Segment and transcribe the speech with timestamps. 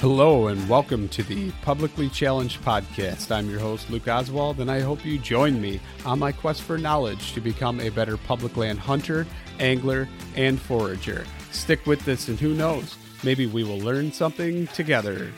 [0.00, 3.30] Hello, and welcome to the Publicly Challenged Podcast.
[3.30, 6.78] I'm your host, Luke Oswald, and I hope you join me on my quest for
[6.78, 9.26] knowledge to become a better public land hunter,
[9.58, 11.26] angler, and forager.
[11.50, 15.30] Stick with this, and who knows, maybe we will learn something together.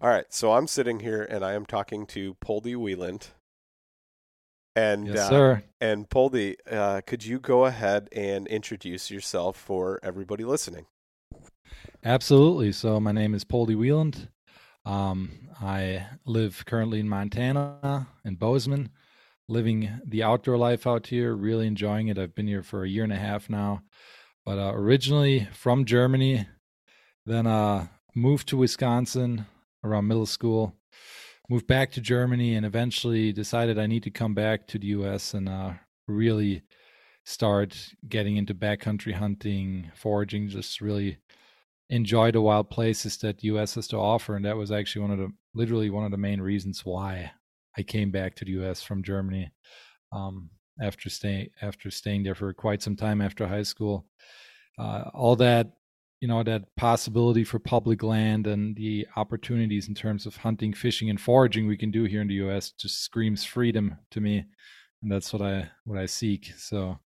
[0.00, 3.30] All right, so I'm sitting here and I am talking to Poldi Weiland.
[4.76, 5.62] And Yes, uh, sir.
[5.80, 10.84] and Poldi, uh, could you go ahead and introduce yourself for everybody listening?
[12.04, 12.72] Absolutely.
[12.72, 14.28] So my name is Poldi Weiland.
[14.84, 18.90] Um, I live currently in Montana in Bozeman,
[19.48, 22.18] living the outdoor life out here, really enjoying it.
[22.18, 23.82] I've been here for a year and a half now,
[24.44, 26.46] but uh, originally from Germany,
[27.24, 29.46] then uh, moved to Wisconsin
[29.82, 30.74] around middle school,
[31.48, 35.34] moved back to Germany, and eventually decided I need to come back to the U.S.
[35.34, 35.72] and uh,
[36.08, 36.62] really
[37.24, 37.76] start
[38.08, 41.18] getting into backcountry hunting, foraging, just really
[41.90, 44.36] enjoy the wild places that US has to offer.
[44.36, 47.30] And that was actually one of the literally one of the main reasons why
[47.76, 49.50] I came back to the US from Germany.
[50.12, 54.06] Um, after staying after staying there for quite some time after high school.
[54.78, 55.72] Uh, all that
[56.20, 61.10] you know that possibility for public land and the opportunities in terms of hunting, fishing,
[61.10, 62.70] and foraging we can do here in the U.S.
[62.70, 64.44] just screams freedom to me,
[65.02, 66.52] and that's what I what I seek.
[66.56, 66.98] So,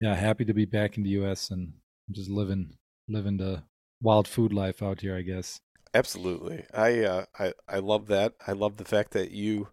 [0.00, 1.50] yeah, happy to be back in the U.S.
[1.50, 1.72] and
[2.10, 2.76] just living
[3.08, 3.62] living the
[4.00, 5.16] wild food life out here.
[5.16, 5.60] I guess.
[5.94, 6.64] Absolutely.
[6.74, 8.34] I uh, I I love that.
[8.46, 9.68] I love the fact that you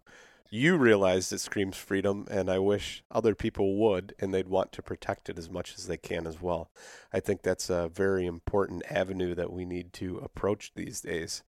[0.50, 4.82] you realize it screams freedom and I wish other people would and they'd want to
[4.82, 6.70] protect it as much as they can as well.
[7.12, 11.44] I think that's a very important avenue that we need to approach these days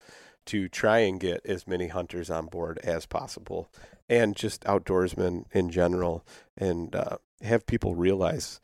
[0.48, 3.70] to try and get as many hunters on board as possible
[4.10, 6.26] and just outdoorsmen in general
[6.58, 8.60] and uh, have people realize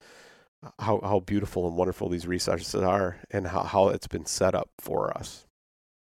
[0.80, 4.70] how, how beautiful and wonderful these resources are and how, how it's been set up
[4.80, 5.46] for us.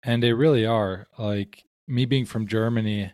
[0.03, 3.11] and they really are like me being from germany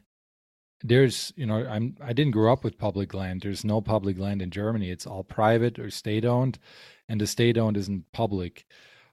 [0.84, 3.42] there's you know i'm i didn't grow up with public land.
[3.42, 4.90] There's no public land in germany.
[4.90, 6.60] It's all private or state owned
[7.08, 8.66] and the state owned isn't public.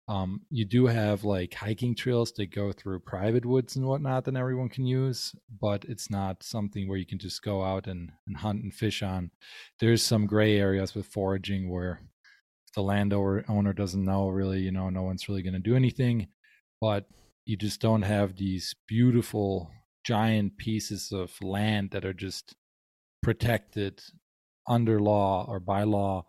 [0.09, 4.37] Um, you do have like hiking trails that go through private woods and whatnot that
[4.37, 8.37] everyone can use but it's not something where you can just go out and, and
[8.37, 9.33] hunt and fish on.
[9.81, 12.01] There's some gray areas with foraging where
[12.77, 16.29] the landowner owner doesn't know really you know no one's really going to do anything
[16.81, 17.07] but
[17.47, 19.71] you just don't have these beautiful
[20.07, 22.55] giant pieces of land that are just
[23.23, 24.01] protected
[24.69, 26.25] under law or by law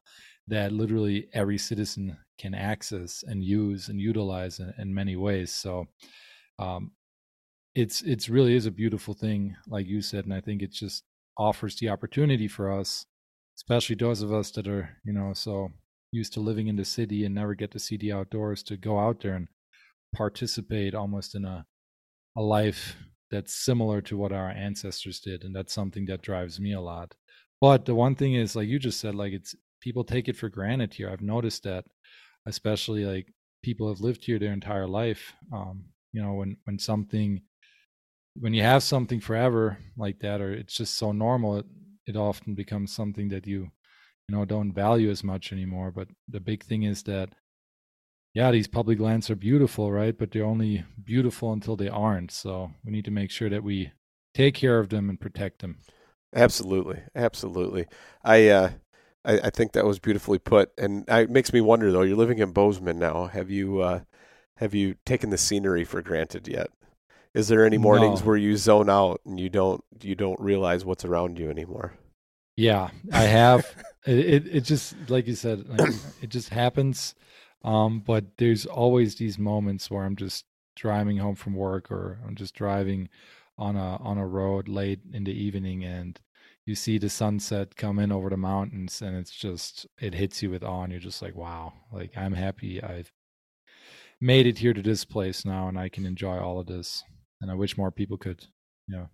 [0.47, 5.51] that literally every citizen can access and use and utilize in, in many ways.
[5.51, 5.85] So
[6.57, 6.91] um,
[7.77, 11.03] it's it's really is a beautiful thing like you said and i think it just
[11.37, 13.05] offers the opportunity for us
[13.55, 15.69] especially those of us that are you know so
[16.11, 18.97] used to living in the city and never get to see the outdoors to go
[18.97, 19.47] out there and
[20.15, 21.67] participate almost in a
[22.35, 22.95] a life
[23.29, 27.13] that's similar to what our ancestors did and that's something that drives me a lot
[27.59, 30.49] but the one thing is like you just said like it's people take it for
[30.49, 31.09] granted here.
[31.09, 31.85] I've noticed that,
[32.45, 33.27] especially like
[33.63, 35.33] people have lived here their entire life.
[35.53, 37.41] Um, you know, when when something
[38.35, 41.65] when you have something forever like that, or it's just so normal, it,
[42.05, 43.69] it often becomes something that you
[44.27, 45.91] you know don't value as much anymore.
[45.91, 47.29] But the big thing is that
[48.37, 50.15] yeah, these public lands are beautiful, right?
[50.15, 52.29] But they're only beautiful until they aren't.
[52.29, 53.91] So we need to make sure that we
[54.35, 55.79] take care of them and protect them.
[56.35, 57.87] Absolutely, absolutely.
[58.23, 58.69] I uh,
[59.25, 62.03] I, I think that was beautifully put, and it makes me wonder though.
[62.03, 63.25] You're living in Bozeman now.
[63.25, 64.01] Have you uh,
[64.57, 66.67] have you taken the scenery for granted yet?
[67.33, 68.27] Is there any mornings No.
[68.27, 71.95] where you zone out and you don't you don't realize what's around you anymore?
[72.55, 73.65] Yeah, I have.
[74.05, 75.89] it, it it just like you said, like,
[76.21, 77.15] it just happens.
[77.67, 80.45] Um, but there's always these moments where I'm just
[80.77, 83.09] driving home from work, or I'm just driving
[83.57, 86.17] on a on a road late in the evening, and
[86.65, 90.49] you see the sunset come in over the mountains, and it's just it hits you
[90.49, 93.11] with awe, and you're just like, wow, like I'm happy I've
[94.21, 97.03] made it here to this place now, and I can enjoy all of this,
[97.41, 98.45] and I wish more people could.
[98.87, 99.07] Yeah.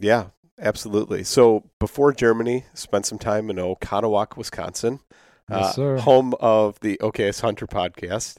[0.00, 0.26] Yeah,
[0.60, 1.24] absolutely.
[1.24, 5.00] So before Germany, spent some time in Oconomowoc, Wisconsin,
[5.50, 5.98] Yes, uh, sir.
[5.98, 8.38] home of the OKS Hunter podcast.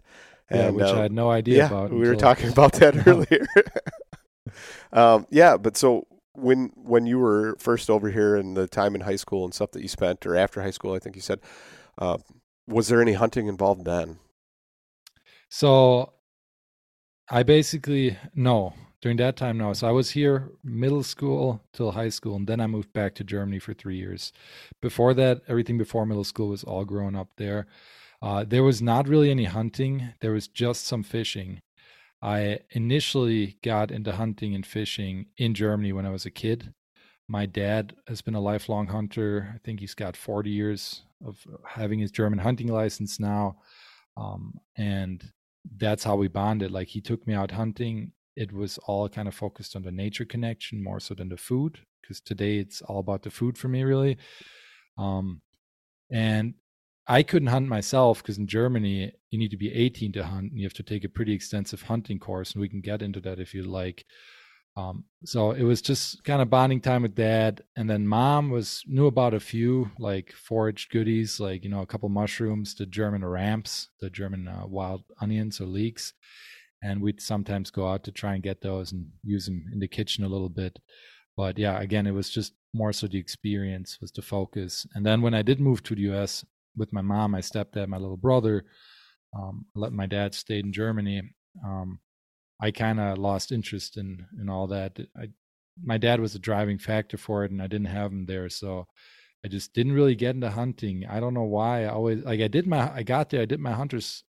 [0.51, 1.91] Yeah, And, which I had no idea yeah, about.
[1.91, 3.47] we were talking about that earlier.
[4.93, 9.01] um, yeah, but so when when you were first over here and the time in
[9.01, 11.39] high school and stuff that you spent, or after high school, I think you said,
[11.97, 12.17] uh,
[12.67, 14.19] was there any hunting involved then?
[15.49, 16.13] So
[17.29, 19.73] I basically no during that time now.
[19.73, 23.23] So I was here middle school till high school, and then I moved back to
[23.23, 24.33] Germany for three years.
[24.81, 27.67] Before that, everything before middle school was all grown up there.
[28.21, 30.09] Uh, there was not really any hunting.
[30.19, 31.61] There was just some fishing.
[32.21, 36.73] I initially got into hunting and fishing in Germany when I was a kid.
[37.29, 39.53] My dad has been a lifelong hunter.
[39.55, 43.59] I think he's got 40 years of having his German hunting license now.
[44.17, 45.23] Um, and
[45.77, 46.71] that's how we bonded.
[46.71, 48.11] Like he took me out hunting.
[48.39, 51.79] It was all kind of focused on the nature connection more so than the food,
[52.01, 54.17] because today it's all about the food for me, really.
[54.97, 55.41] Um,
[56.09, 56.53] and
[57.05, 60.57] I couldn't hunt myself because in Germany you need to be 18 to hunt, and
[60.57, 63.39] you have to take a pretty extensive hunting course, and we can get into that
[63.39, 64.05] if you like.
[64.77, 68.83] Um, so it was just kind of bonding time with dad, and then mom was
[68.87, 73.25] knew about a few like foraged goodies, like you know a couple mushrooms, the German
[73.25, 76.13] ramps, the German uh, wild onions or leeks,
[76.81, 79.87] and we'd sometimes go out to try and get those and use them in the
[79.87, 80.79] kitchen a little bit.
[81.35, 84.85] But yeah, again, it was just more so the experience was the focus.
[84.93, 86.45] And then when I did move to the U.S.
[86.75, 88.65] with my mom, my stepdad, my little brother,
[89.37, 91.21] um, let my dad stayed in Germany.
[91.65, 91.99] Um,
[92.61, 94.99] I kind of lost interest in in all that.
[95.17, 95.29] I,
[95.81, 98.87] my dad was a driving factor for it, and I didn't have him there, so
[99.45, 101.05] I just didn't really get into hunting.
[101.09, 101.85] I don't know why.
[101.85, 103.41] I always like I did my I got there.
[103.41, 104.23] I did my hunter's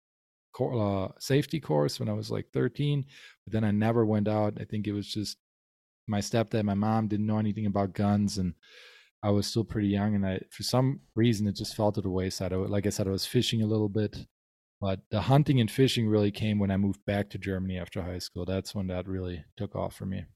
[0.61, 3.05] uh, safety course when I was like 13,
[3.45, 4.55] but then I never went out.
[4.61, 5.39] I think it was just
[6.07, 8.55] my stepdad, my mom didn't know anything about guns, and
[9.23, 10.15] I was still pretty young.
[10.15, 12.53] And I, for some reason, it just fell to the wayside.
[12.53, 14.17] I, like I said, I was fishing a little bit,
[14.81, 18.19] but the hunting and fishing really came when I moved back to Germany after high
[18.21, 18.45] school.
[18.47, 20.27] That's when that really took off for me.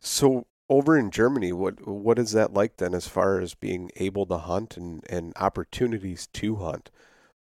[0.00, 4.26] So over in Germany, what what is that like then, as far as being able
[4.26, 6.90] to hunt and and opportunities to hunt?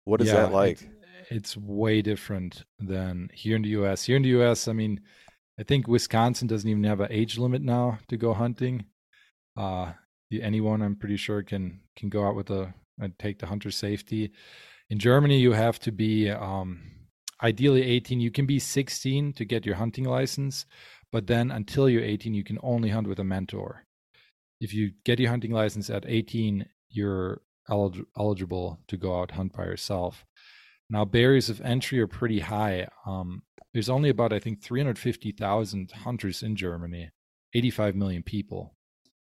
[0.06, 0.82] What is Yeah, that like?
[0.82, 0.86] It's,
[1.30, 4.04] it's way different than here in the US.
[4.04, 5.02] Here in the US, I mean,
[5.60, 8.86] I think Wisconsin doesn't even have an age limit now to go hunting.
[9.56, 9.94] Uh,
[10.42, 14.32] anyone, I'm pretty sure, can can go out with a and take the hunter safety.
[14.90, 16.82] In Germany, you have to be um,
[17.42, 18.20] ideally 18.
[18.20, 20.66] You can be 16 to get your hunting license,
[21.12, 23.84] but then until you're 18, you can only hunt with a mentor.
[24.62, 29.54] If you get your hunting license at 18, you're elig- eligible to go out hunt
[29.54, 30.26] by yourself.
[30.90, 32.88] Now, barriers of entry are pretty high.
[33.06, 33.42] Um,
[33.74, 37.10] there's only about, I think, 350,000 hunters in Germany,
[37.54, 38.76] 85 million people.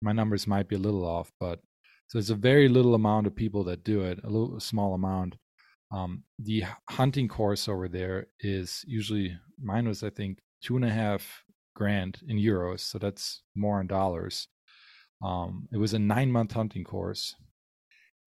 [0.02, 1.60] My numbers might be a little off, but
[2.08, 4.94] so it's a very little amount of people that do it, a little a small
[4.94, 5.36] amount.
[5.92, 10.92] Um, the hunting course over there is usually mine was, I think, two and a
[10.92, 11.44] half
[11.76, 14.48] grand in euros, so that's more in dollars.
[15.24, 17.36] Um, it was a nine month hunting course,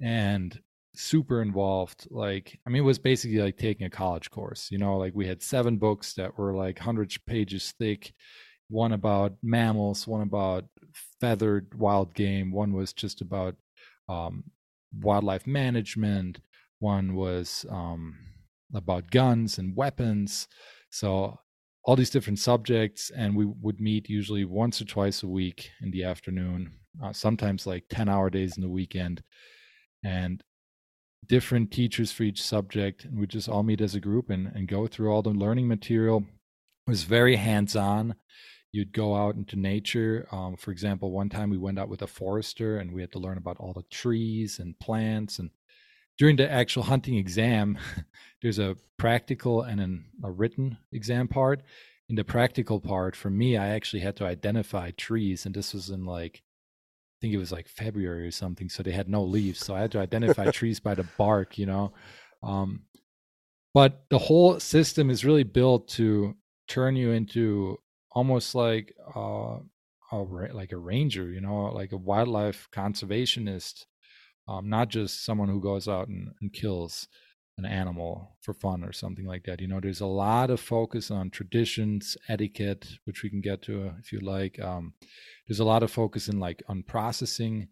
[0.01, 0.59] and
[0.99, 4.99] super involved like i mean it was basically like taking a college course you know
[4.99, 8.13] like we had seven books that were like 100 pages thick
[8.69, 10.65] one about mammals one about
[11.21, 13.55] feathered wild game one was just about
[14.09, 14.43] um,
[15.01, 16.41] wildlife management
[16.81, 18.17] one was um,
[18.75, 20.49] about guns and weapons
[20.91, 21.39] so
[21.85, 25.93] all these different subjects and we would meet usually once or twice a week in
[25.93, 26.73] the afternoon
[27.05, 29.23] uh, sometimes like 10 hour days in the weekend
[30.05, 30.43] and
[31.27, 34.69] different teachers for each subject, and we just all meet as a group and, and
[34.69, 36.25] go through all the learning material.
[36.87, 38.15] It was very hands on.
[38.73, 40.29] You'd go out into nature.
[40.31, 43.19] Um, for example, one time we went out with a forester and we had to
[43.19, 45.39] learn about all the trees and plants.
[45.39, 45.51] And
[46.19, 47.79] during the actual hunting exam,
[48.43, 51.63] there's a practical and an, a written exam part.
[52.11, 55.91] In the practical part, for me, I actually had to identify trees, and this was
[55.91, 56.43] in like
[57.21, 59.65] think it was like February or something, so they had no leaves.
[59.65, 61.93] So I had to identify trees by the bark, you know.
[62.43, 62.83] Um,
[63.75, 66.35] but the whole system is really built to
[66.69, 67.79] turn you into
[68.13, 69.59] almost like uh,
[70.13, 70.17] a
[70.53, 73.85] like a ranger, you know, like a wildlife conservationist,
[74.47, 77.09] um, not just someone who goes out and, and kills
[77.59, 79.61] an animal for fun or something like that.
[79.61, 83.93] You know, there's a lot of focus on traditions, etiquette, which we can get to
[83.99, 84.61] if you like.
[84.61, 84.95] Um,
[85.47, 87.69] there's a lot of focus in like on processing.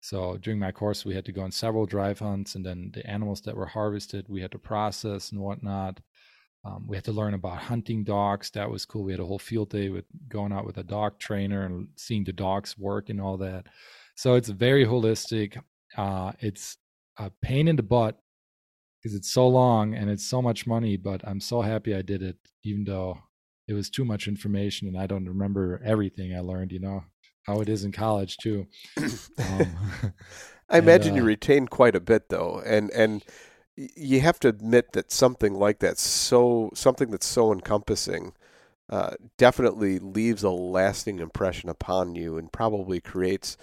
[0.00, 3.06] So during my course, we had to go on several drive hunts, and then the
[3.10, 6.00] animals that were harvested, we had to process and whatnot.
[6.66, 8.50] Um, we had to learn about hunting dogs.
[8.50, 9.04] That was cool.
[9.04, 12.24] We had a whole field day with going out with a dog trainer and seeing
[12.24, 13.66] the dogs work and all that.
[14.16, 15.58] So it's very holistic.
[15.96, 16.76] Uh, it's
[17.18, 18.18] a pain in the butt
[19.04, 22.22] because it's so long and it's so much money, but I'm so happy I did
[22.22, 23.18] it, even though
[23.68, 27.04] it was too much information and I don't remember everything I learned, you know,
[27.42, 28.66] how it is in college too.
[28.96, 29.76] Um,
[30.70, 32.62] I imagine and, uh, you retain quite a bit though.
[32.64, 33.22] And, and,
[33.76, 38.32] you have to admit that something like that, so something that's so encompassing,
[38.88, 43.56] uh, definitely leaves a lasting impression upon you, and probably creates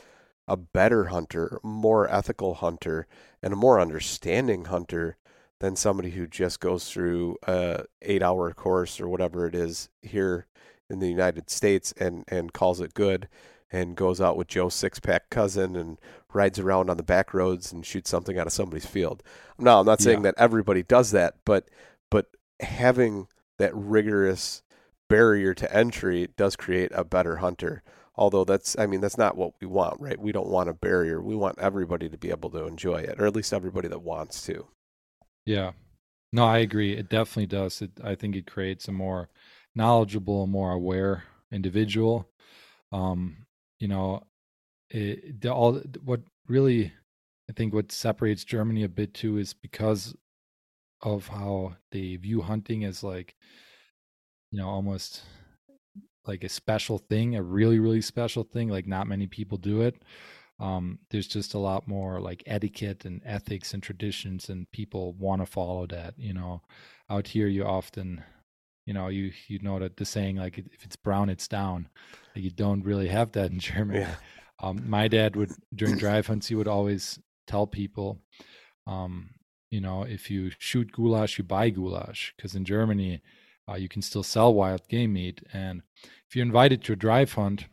[0.50, 3.08] a better hunter, more ethical hunter,
[3.42, 5.16] and a more understanding hunter
[5.62, 10.48] than somebody who just goes through a eight hour course or whatever it is here
[10.90, 13.30] in the United States and, and calls it good
[13.72, 16.00] and goes out with Joe's six pack cousin and
[16.34, 19.22] rides around on the back roads and shoots something out of somebody's field.
[19.60, 20.32] Now I'm not saying yeah.
[20.32, 21.70] that everybody does that, but
[22.10, 22.26] but
[22.60, 23.28] having
[23.60, 24.64] that rigorous
[25.10, 27.84] barrier to entry does create a better hunter.
[28.16, 30.20] Although that's I mean that's not what we want, right?
[30.20, 31.22] We don't want a barrier.
[31.22, 34.42] We want everybody to be able to enjoy it, or at least everybody that wants
[34.48, 34.66] to.
[35.46, 35.72] Yeah.
[36.32, 36.94] No, I agree.
[36.96, 37.82] It definitely does.
[37.82, 39.30] It, I think it creates a more
[39.76, 42.30] knowledgeable, more aware individual.
[42.92, 43.48] Um,
[43.80, 44.24] you know,
[44.90, 46.94] it, the, all what really
[47.50, 50.16] I think what separates Germany a bit too is because
[51.02, 53.36] of how they view hunting as like,
[54.52, 55.22] you know, almost
[56.26, 58.70] like a special thing, a really, really special thing.
[58.70, 60.02] Like not many people do it
[60.62, 65.42] um, there's just a lot more like etiquette and ethics and traditions and people want
[65.42, 66.62] to follow that you know?
[67.10, 68.24] Out here you often
[68.86, 71.90] you know you you know that the saying like if it's brown it's down.
[72.36, 74.00] You don't really have that in germany.
[74.02, 74.16] Yeah.
[74.62, 78.20] um, my dad would during drive hunts he would always tell people
[78.88, 79.32] um,
[79.72, 82.34] you know if you shoot goulash you buy goulash.
[82.38, 83.22] Because in germany
[83.68, 85.82] uh, you can still sell wild game meat and
[86.28, 87.66] if you're invited to a drive hunt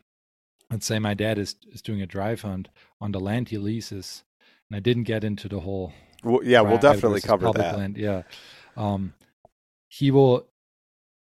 [0.71, 2.69] let's say my dad is is doing a drive hunt
[3.01, 4.23] on the land he leases,
[4.69, 5.93] and I didn't get into the whole.
[6.23, 7.77] Well, yeah, we'll definitely cover that.
[7.77, 7.97] Land.
[7.97, 8.23] Yeah,
[8.75, 9.13] um,
[9.87, 10.47] he will.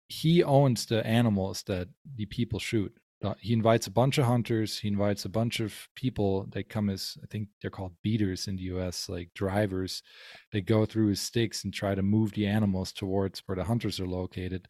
[0.08, 2.94] He owns the animals that the people shoot.
[3.40, 4.78] He invites a bunch of hunters.
[4.78, 8.58] He invites a bunch of people that come as I think they're called beaters in
[8.58, 10.04] the U.S., like drivers.
[10.52, 14.02] They go through his sticks and try to move the animals towards where the hunters
[14.02, 14.68] are located.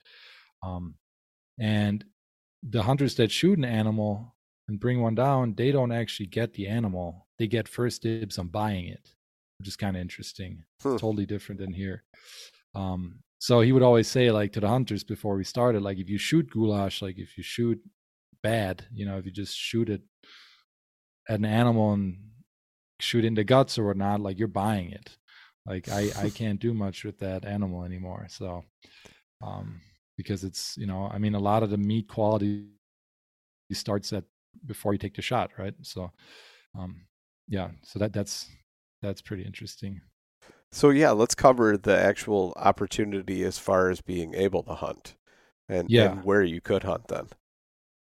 [0.62, 0.96] Um,
[1.60, 2.06] and
[2.62, 4.33] the hunters that shoot an animal
[4.68, 7.28] and bring one down, they don't actually get the animal.
[7.38, 9.14] They get first dibs on buying it,
[9.60, 10.64] which is kind of interesting.
[10.82, 10.98] Huh.
[10.98, 12.04] Totally different than here.
[12.76, 16.10] Um, so he would always say, like to the hunters before we started, like if
[16.10, 17.80] you shoot goulash, like if you shoot
[18.42, 20.02] bad, you know, if you just shoot it
[21.28, 22.18] at an animal and
[23.00, 25.18] shoot in the guts or whatnot, like you're buying it.
[25.66, 28.28] Like I, I can't do much with that animal anymore.
[28.30, 28.64] So,
[29.42, 29.82] um,
[30.16, 32.68] because it's you know, I mean, a lot of the meat quality
[33.72, 34.24] starts at
[34.66, 35.74] before you take the shot, right?
[35.82, 36.12] So,
[36.78, 37.02] um,
[37.48, 38.50] yeah, so that that's
[39.02, 40.02] that's pretty interesting.
[40.72, 45.16] So yeah, let's cover the actual opportunity as far as being able to hunt,
[45.70, 46.12] and, yeah.
[46.12, 47.28] and where you could hunt then.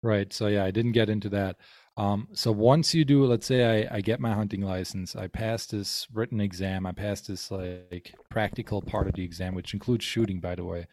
[0.01, 0.33] Right.
[0.33, 1.57] So yeah, I didn't get into that.
[1.95, 5.67] Um, so once you do, let's say I, I get my hunting license, I pass
[5.67, 10.39] this written exam, I pass this like practical part of the exam, which includes shooting,
[10.39, 10.88] by the way.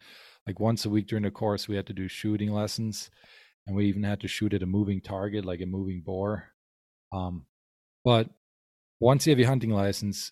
[0.45, 3.09] Like once a week during the course, we had to do shooting lessons,
[3.67, 6.49] and we even had to shoot at a moving target, like a moving boar.
[7.11, 7.45] Um,
[8.03, 8.29] but
[8.99, 10.31] once you have your hunting license,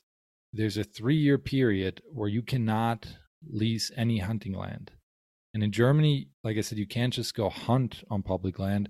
[0.53, 3.07] there's a three year period where you cannot
[3.47, 4.91] lease any hunting land.
[5.53, 8.89] And in Germany, like I said, you can't just go hunt on public land.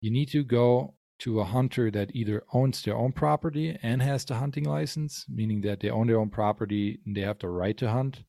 [0.00, 4.24] You need to go to a hunter that either owns their own property and has
[4.24, 7.76] the hunting license, meaning that they own their own property and they have the right
[7.76, 8.22] to hunt,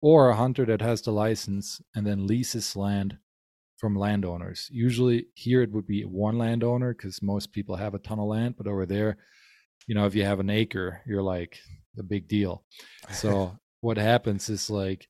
[0.00, 3.18] or a hunter that has the license and then leases land
[3.82, 4.68] from landowners.
[4.70, 8.54] Usually here it would be one landowner because most people have a ton of land,
[8.56, 9.16] but over there,
[9.88, 11.58] you know, if you have an acre, you're like
[11.98, 12.62] a big deal.
[13.10, 15.08] So what happens is like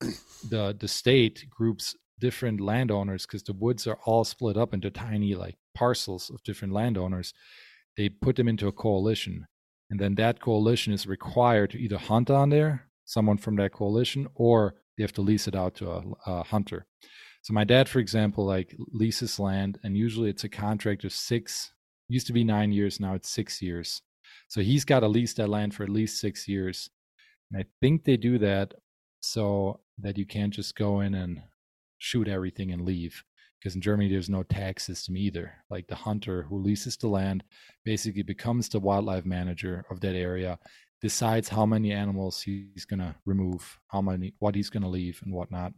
[0.00, 5.34] the the state groups different landowners because the woods are all split up into tiny
[5.34, 7.34] like parcels of different landowners.
[7.98, 9.46] They put them into a coalition,
[9.90, 14.28] and then that coalition is required to either hunt on there, someone from that coalition,
[14.34, 16.86] or they have to lease it out to a, a hunter.
[17.48, 21.72] So my dad, for example, like leases land, and usually it's a contract of six.
[22.06, 24.02] Used to be nine years, now it's six years.
[24.48, 26.90] So he's got to lease that land for at least six years.
[27.50, 28.74] And I think they do that
[29.20, 31.40] so that you can't just go in and
[31.96, 33.24] shoot everything and leave.
[33.58, 35.54] Because in Germany, there's no tag system either.
[35.70, 37.44] Like the hunter who leases the land
[37.82, 40.58] basically becomes the wildlife manager of that area,
[41.00, 45.22] decides how many animals he's going to remove, how many, what he's going to leave,
[45.24, 45.72] and whatnot.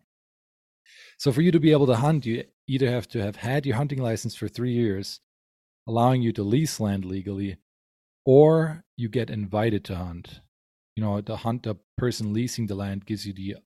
[1.19, 3.77] So for you to be able to hunt, you either have to have had your
[3.77, 5.21] hunting license for three years,
[5.87, 7.59] allowing you to lease land legally,
[8.25, 10.41] or you get invited to hunt.
[10.97, 13.57] You know, the hunt the person leasing the land gives you the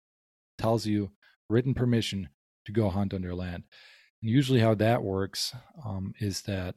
[0.59, 1.11] tells you
[1.49, 2.29] written permission
[2.67, 3.65] to go hunt on their land.
[4.23, 5.55] And usually, how that works
[5.85, 6.77] um, is that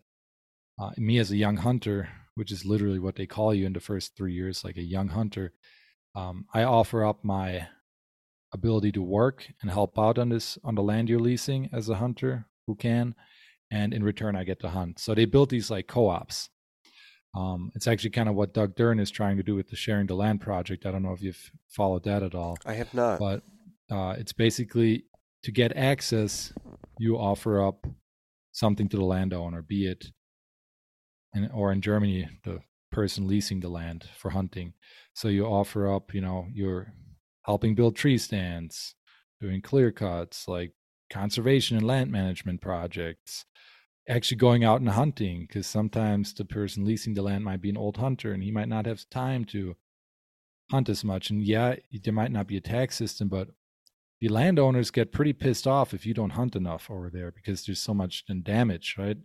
[0.80, 3.80] uh, me as a young hunter, which is literally what they call you in the
[3.80, 5.54] first three years, like a young hunter,
[6.16, 7.68] um, I offer up my
[8.54, 11.96] ability to work and help out on this on the land you're leasing as a
[11.96, 13.16] hunter who can,
[13.72, 15.00] and in return, I get to hunt.
[15.00, 16.50] So they built these like co-ops
[17.38, 20.08] um, it's actually kind of what Doug Duren is trying to do with the Sharing
[20.08, 20.86] the Land project.
[20.86, 22.58] I don't know if you've followed that at all.
[22.66, 23.20] I have not.
[23.20, 23.44] But
[23.92, 25.06] uh, it's basically
[25.44, 26.52] to get access,
[26.98, 27.86] you offer up
[28.54, 30.08] something to the landowner, be it,
[31.36, 32.60] in, or in Germany, the
[32.92, 34.74] person leasing the land for hunting.
[35.14, 36.92] So you offer up, you know, you're
[37.48, 38.94] helping build tree stands,
[39.42, 40.74] doing clear cuts, like
[41.10, 43.46] conservation and land management projects,
[44.10, 47.78] actually going out and hunting because sometimes the person leasing the land might be an
[47.78, 49.76] old hunter and he might not have time to
[50.72, 51.30] hunt as much.
[51.30, 53.48] And yeah, there might not be a tag system, but
[54.20, 57.80] the landowners get pretty pissed off if you don't hunt enough over there because there's
[57.80, 59.18] so much damage, right?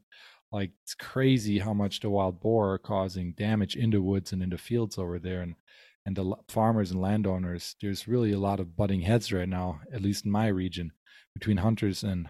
[0.53, 4.59] Like it's crazy how much the wild boar are causing damage into woods and into
[4.59, 5.41] fields over there.
[5.41, 5.55] And
[6.05, 10.03] and the farmers and landowners, there's really a lot of butting heads right now, at
[10.03, 10.93] least in my region,
[11.35, 12.29] between hunters and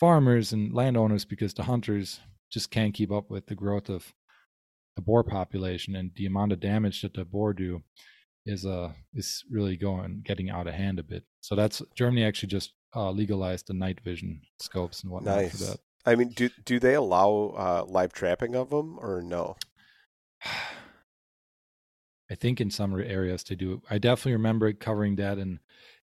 [0.00, 4.12] farmers and landowners because the hunters just can't keep up with the growth of
[4.96, 7.82] the boar population and the amount of damage that the boar do
[8.46, 11.24] is uh is really going getting out of hand a bit.
[11.40, 15.50] So that's Germany actually just uh, legalized the night vision scopes and whatnot nice.
[15.52, 15.80] for that.
[16.06, 19.56] I mean, do do they allow uh, live trapping of them or no?
[22.34, 23.74] I think in some areas to do.
[23.74, 23.80] It.
[23.88, 25.60] I definitely remember covering that in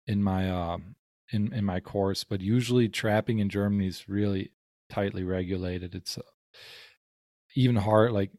[0.05, 0.95] in my um,
[1.31, 4.51] in in my course, but usually trapping in Germany is really
[4.91, 5.95] tightly regulated.
[5.95, 6.21] It's uh,
[7.55, 8.11] even hard.
[8.11, 8.29] Like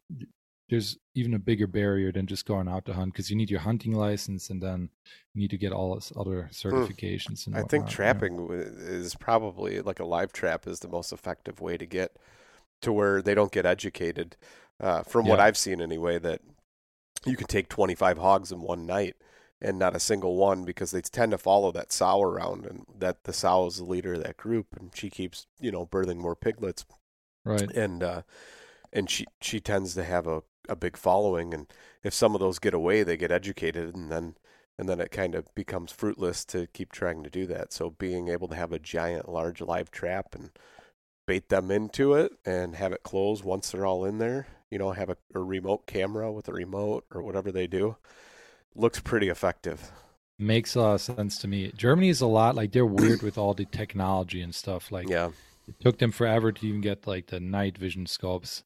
[0.69, 3.59] there's even a bigger barrier than just going out to hunt because you need your
[3.59, 4.91] hunting license and then
[5.35, 6.69] you need to get all this other hmm.
[6.69, 7.49] certifications.
[7.49, 11.77] And I think trapping is probably like a live trap is the most effective way
[11.77, 12.15] to get
[12.83, 14.37] to where they don't get educated.
[14.79, 15.31] Uh, from yeah.
[15.33, 16.41] what I've seen anyway, that
[17.27, 19.17] you can take 25 hogs in one night
[19.61, 23.25] and not a single one because they tend to follow that sow around and that
[23.25, 26.37] the sow is the leader of that group and she keeps you know birthing more
[26.37, 26.85] piglets.
[27.45, 27.71] Right.
[27.71, 28.23] And uh
[28.93, 31.67] and she she tends to have a a big following and
[32.03, 34.37] if some of those get away they get educated and then
[34.79, 37.71] and then it kind of becomes fruitless to keep trying to do that.
[37.71, 40.51] So being able to have a giant large live trap and
[41.27, 44.93] bait them into it and have it close once they're all in there you know
[44.93, 47.97] have a, a remote camera with a remote or whatever they do
[48.75, 49.91] looks pretty effective.
[50.39, 51.73] Makes a lot of sense to me.
[51.77, 54.91] Germany is a lot like they're weird with all the technology and stuff.
[54.91, 55.31] Like, yeah,
[55.69, 58.63] it took them forever to even get like the night vision scopes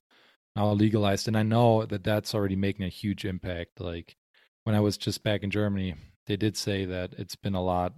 [0.56, 3.80] now legalized, and I know that that's already making a huge impact.
[3.80, 4.16] Like
[4.64, 7.94] when I was just back in Germany, they did say that it's been a lot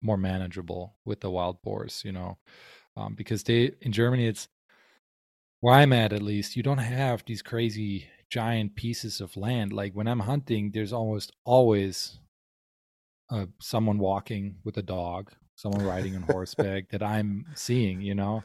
[0.00, 2.02] more manageable with the wild boars.
[2.04, 2.38] You know,
[2.96, 4.48] um, because they in Germany it's
[5.64, 9.72] where I'm at at least, you don't have these crazy giant pieces of land.
[9.72, 12.18] Like when I'm hunting, there's almost always
[13.30, 18.44] uh, someone walking with a dog, someone riding on horseback that I'm seeing, you know,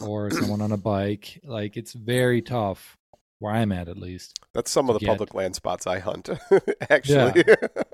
[0.00, 1.38] or someone on a bike.
[1.44, 2.96] Like it's very tough
[3.40, 4.38] where I'm at, at least.
[4.54, 5.08] That's some of the get.
[5.10, 6.30] public land spots I hunt,
[6.88, 7.44] actually.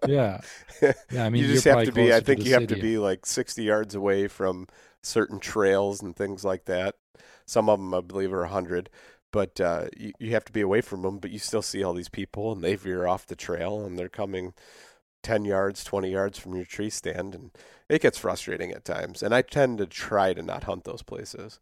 [0.06, 0.40] Yeah.
[0.80, 0.92] yeah.
[1.10, 1.24] yeah.
[1.24, 2.60] I mean, you just have to be, I think you city.
[2.60, 4.68] have to be like 60 yards away from
[5.02, 6.96] certain trails and things like that.
[7.46, 8.90] Some of them, I believe, are 100
[9.32, 11.18] but uh, you, you have to be away from them.
[11.18, 14.08] But you still see all these people, and they veer off the trail, and they're
[14.08, 14.54] coming
[15.22, 17.50] ten yards, twenty yards from your tree stand, and
[17.88, 19.22] it gets frustrating at times.
[19.22, 21.60] And I tend to try to not hunt those places.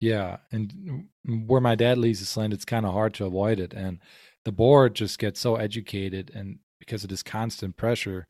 [0.00, 3.74] Yeah, and where my dad leaves his land, it's kind of hard to avoid it,
[3.74, 3.98] and
[4.44, 8.28] the board just gets so educated, and because of this constant pressure,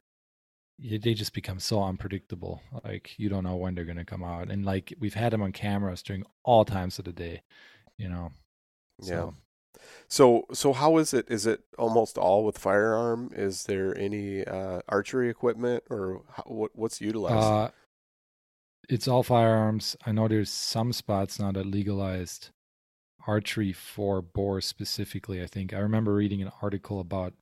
[0.79, 2.62] they just become so unpredictable.
[2.85, 5.43] Like you don't know when they're going to come out, and like we've had them
[5.43, 7.43] on cameras during all times of the day,
[7.97, 8.33] you know.
[9.01, 9.14] So.
[9.14, 9.31] Yeah.
[10.09, 11.31] So so how is it?
[11.31, 13.31] Is it almost all with firearm?
[13.35, 17.37] Is there any uh, archery equipment or how, what, what's utilized?
[17.37, 17.71] Uh,
[18.88, 19.97] it's all firearms.
[20.05, 22.51] I know there's some spots now that legalized
[23.27, 25.43] archery for boar specifically.
[25.43, 27.35] I think I remember reading an article about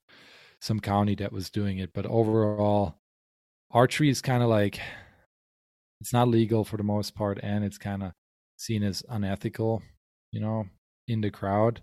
[0.61, 2.97] some county that was doing it, but overall,
[3.71, 4.81] archery is kind of like
[6.01, 8.13] it's not legal for the most part, and it's kind of
[8.57, 9.83] seen as unethical,
[10.33, 10.67] you know,
[11.09, 11.83] in the crowd.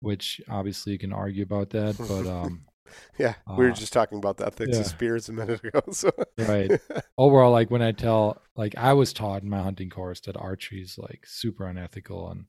[0.00, 2.66] Which obviously you can argue about that, but um,
[3.18, 4.80] yeah, we were uh, just talking about the ethics yeah.
[4.80, 5.80] of spears a minute ago.
[5.92, 6.10] So.
[6.38, 6.70] right.
[7.18, 10.80] Overall, like when I tell, like I was taught in my hunting course that archery
[10.82, 12.44] is like super unethical, and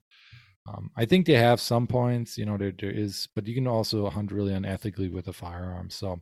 [0.67, 2.37] um, I think they have some points.
[2.37, 5.89] You know, there there is, but you can also hunt really unethically with a firearm.
[5.89, 6.21] So,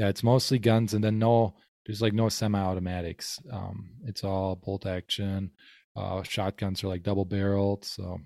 [0.00, 3.38] yeah, it's mostly guns, and then no, there's like no semi-automatics.
[3.52, 5.50] Um, it's all bolt action.
[5.94, 8.18] Uh, shotguns are like double barreled, so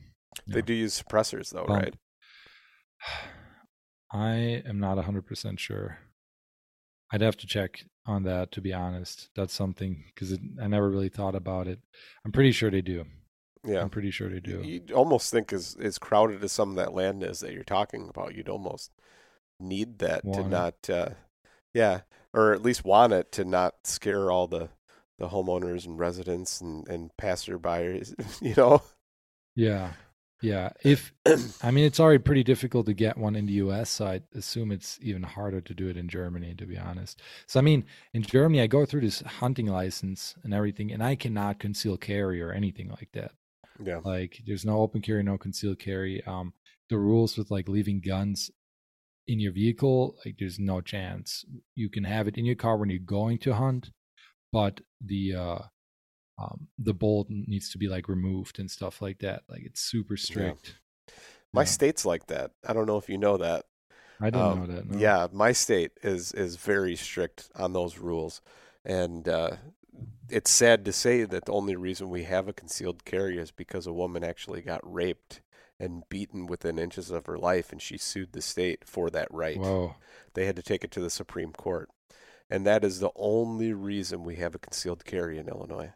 [0.47, 0.67] they know.
[0.67, 1.95] do use suppressors though, um, right?
[4.13, 5.99] I am not 100% sure.
[7.11, 9.31] I'd have to check on that to be honest.
[9.35, 11.81] That's something because I never really thought about it.
[12.25, 13.05] I'm pretty sure they do.
[13.67, 14.61] Yeah, I'm pretty sure they do.
[14.63, 18.09] You'd almost think as as crowded as some of that land is that you're talking
[18.09, 18.93] about, you'd almost
[19.59, 21.09] need that want to not, uh,
[21.75, 22.01] yeah,
[22.33, 24.71] or at least want it to not scare all the
[25.19, 28.03] the homeowners and residents and and passerby.
[28.41, 28.83] You know.
[29.57, 29.93] Yeah,
[30.45, 31.13] yeah, if
[31.63, 34.73] I mean it's already pretty difficult to get one in the US, so I assume
[34.73, 37.23] it's even harder to do it in Germany to be honest.
[37.47, 41.15] So I mean, in Germany I go through this hunting license and everything and I
[41.15, 43.33] cannot conceal carry or anything like that.
[43.83, 44.01] Yeah.
[44.05, 46.23] Like there's no open carry, no concealed carry.
[46.25, 46.53] Um
[46.91, 48.51] the rules with like leaving guns
[49.27, 51.45] in your vehicle, like there's no chance.
[51.75, 53.91] You can have it in your car when you're going to hunt,
[54.53, 55.59] but the uh
[56.37, 59.43] um, the bolt needs to be like removed and stuff like that.
[59.49, 60.75] Like it's super strict.
[61.09, 61.15] Yeah.
[61.53, 61.67] My yeah.
[61.67, 62.51] state's like that.
[62.67, 63.67] I don't know if you know that.
[64.21, 64.91] I didn't um, know that.
[64.91, 64.99] No.
[64.99, 68.41] Yeah, my state is is very strict on those rules,
[68.85, 69.57] and uh,
[70.29, 73.87] it's sad to say that the only reason we have a concealed carry is because
[73.87, 75.41] a woman actually got raped
[75.79, 79.59] and beaten within inches of her life, and she sued the state for that right.
[79.59, 79.97] Whoa.
[80.35, 81.89] They had to take it to the Supreme Court,
[82.49, 85.93] and that is the only reason we have a concealed carry in Illinois.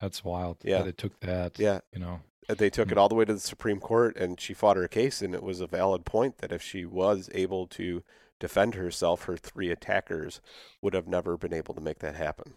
[0.00, 0.58] That's wild.
[0.62, 1.58] Yeah, that it took that.
[1.58, 4.40] Yeah, you know, uh, they took it all the way to the Supreme Court, and
[4.40, 7.66] she fought her case, and it was a valid point that if she was able
[7.68, 8.02] to
[8.38, 10.40] defend herself, her three attackers
[10.80, 12.54] would have never been able to make that happen.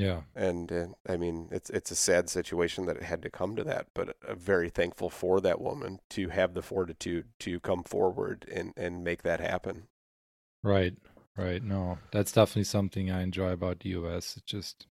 [0.00, 3.54] Yeah, and, and I mean, it's it's a sad situation that it had to come
[3.56, 7.82] to that, but uh, very thankful for that woman to have the fortitude to come
[7.82, 9.88] forward and and make that happen.
[10.62, 10.94] Right,
[11.36, 11.62] right.
[11.62, 14.38] No, that's definitely something I enjoy about the U.S.
[14.38, 14.86] It's just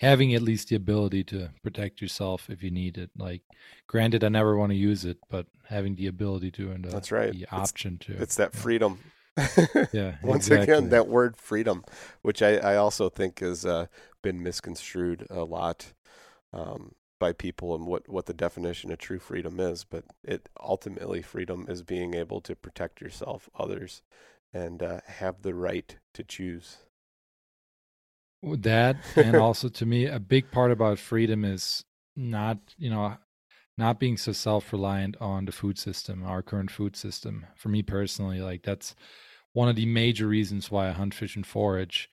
[0.00, 3.10] having at least the ability to protect yourself if you need it.
[3.14, 3.42] Like,
[3.86, 7.32] granted, I never want to use it, but having the ability to and that's right,
[7.32, 8.22] the option it's, to.
[8.22, 9.00] It's that freedom.
[9.92, 10.16] yeah.
[10.22, 10.74] Once exactly.
[10.74, 11.84] again, that word freedom,
[12.22, 13.86] which I, I also think has uh,
[14.22, 15.92] been misconstrued a lot
[16.52, 19.84] um, by people and what, what the definition of true freedom is.
[19.84, 24.02] But it ultimately, freedom is being able to protect yourself, others,
[24.52, 26.78] and uh, have the right to choose.
[28.42, 33.16] With that and also to me, a big part about freedom is not, you know,
[33.78, 37.46] not being so self-reliant on the food system, our current food system.
[37.56, 38.94] For me personally, like that's
[39.56, 42.10] one of the major reasons why I hunt, fish, and forage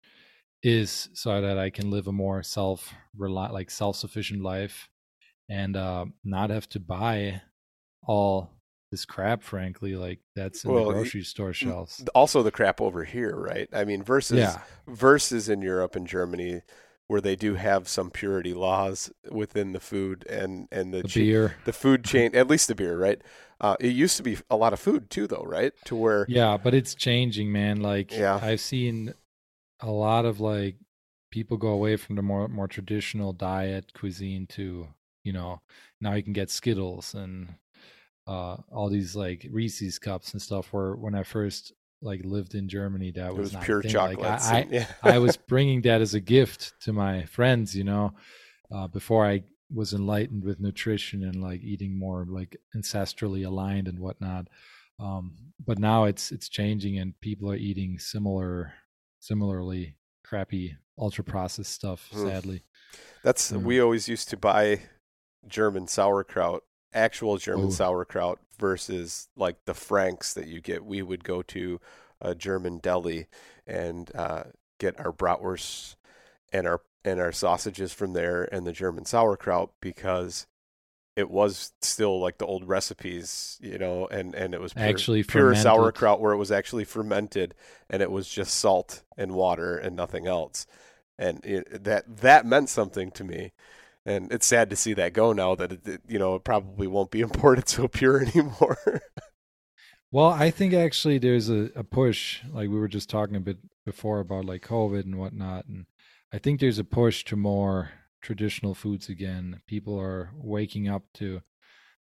[0.63, 4.87] is so that I can live a more self like self-sufficient life
[5.49, 7.41] and uh, not have to buy
[8.01, 8.49] all
[8.91, 12.01] this crap, frankly, like that's in well, the grocery store shelves.
[12.15, 13.67] Also, the crap over here, right?
[13.73, 14.61] I mean, versus yeah.
[14.87, 16.61] versus in Europe and Germany,
[17.07, 21.57] where they do have some purity laws within the food and and the, the beer,
[21.65, 23.21] the food chain, at least the beer, right?
[23.63, 25.71] Uh, it used to be a lot of food too, though, right?
[25.85, 27.81] To where yeah, but it's changing, man.
[27.81, 28.37] Like yeah.
[28.41, 29.13] I've seen
[29.79, 30.75] a lot of like
[31.31, 34.87] people go away from the more more traditional diet cuisine to
[35.23, 35.61] you know
[36.01, 37.55] now you can get Skittles and
[38.27, 41.71] uh all these like Reese's cups and stuff where when I first
[42.01, 44.19] like lived in Germany that was, was pure chocolate.
[44.19, 48.13] Like, I, I, I, was bringing that as a gift to my friends, you know,
[48.69, 53.99] uh, before I was enlightened with nutrition and like eating more like ancestrally aligned and
[53.99, 54.47] whatnot.
[54.99, 55.33] Um,
[55.65, 58.73] but now it's it's changing and people are eating similar
[59.19, 62.27] similarly crappy ultra processed stuff mm.
[62.27, 62.63] sadly
[63.23, 63.63] that's mm.
[63.63, 64.79] we always used to buy
[65.47, 67.71] german sauerkraut actual german Ooh.
[67.71, 71.79] sauerkraut versus like the franks that you get we would go to
[72.21, 73.27] a german deli
[73.65, 74.43] and uh,
[74.79, 75.95] get our bratwurst
[76.51, 80.47] and our and our sausages from there and the german sauerkraut because
[81.15, 85.23] it was still like the old recipes, you know, and, and it was pure, actually
[85.23, 87.53] pure sauerkraut where it was actually fermented
[87.89, 90.65] and it was just salt and water and nothing else.
[91.19, 93.51] And it, that that meant something to me.
[94.05, 96.87] And it's sad to see that go now that it, it you know it probably
[96.87, 99.01] won't be imported so pure anymore.
[100.11, 103.57] well, I think actually there's a, a push, like we were just talking a bit
[103.85, 105.85] before about like COVID and whatnot, and
[106.33, 107.91] I think there's a push to more
[108.21, 109.61] traditional foods again.
[109.67, 111.41] People are waking up to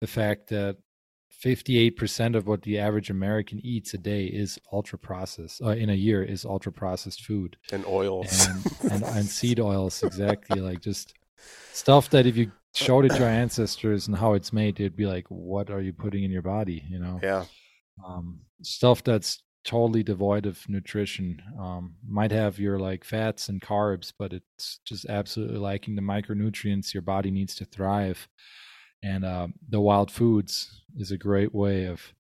[0.01, 0.79] the fact that
[1.45, 5.95] 58% of what the average American eats a day is ultra processed uh, in a
[5.95, 7.57] year is ultra processed food.
[7.71, 11.15] And oils and, and, and seed oils exactly like just
[11.73, 15.07] stuff that if you showed it to our ancestors and how it's made they'd be
[15.07, 16.83] like what are you putting in your body?
[16.89, 17.21] You know?
[17.23, 17.45] Yeah.
[18.05, 21.43] Um, stuff that's totally devoid of nutrition.
[21.61, 26.95] Um, might have your like fats and carbs, but it's just absolutely lacking the micronutrients
[26.95, 28.29] your body needs to thrive.
[29.03, 32.15] And uh, the wild foods is a great way of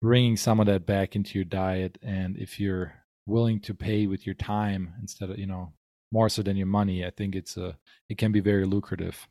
[0.00, 1.98] bringing some of that back into your diet.
[2.00, 2.94] And if you're
[3.26, 5.72] willing to pay with your time instead of you know
[6.12, 7.76] more so than your money, I think it's a
[8.08, 9.26] it can be very lucrative.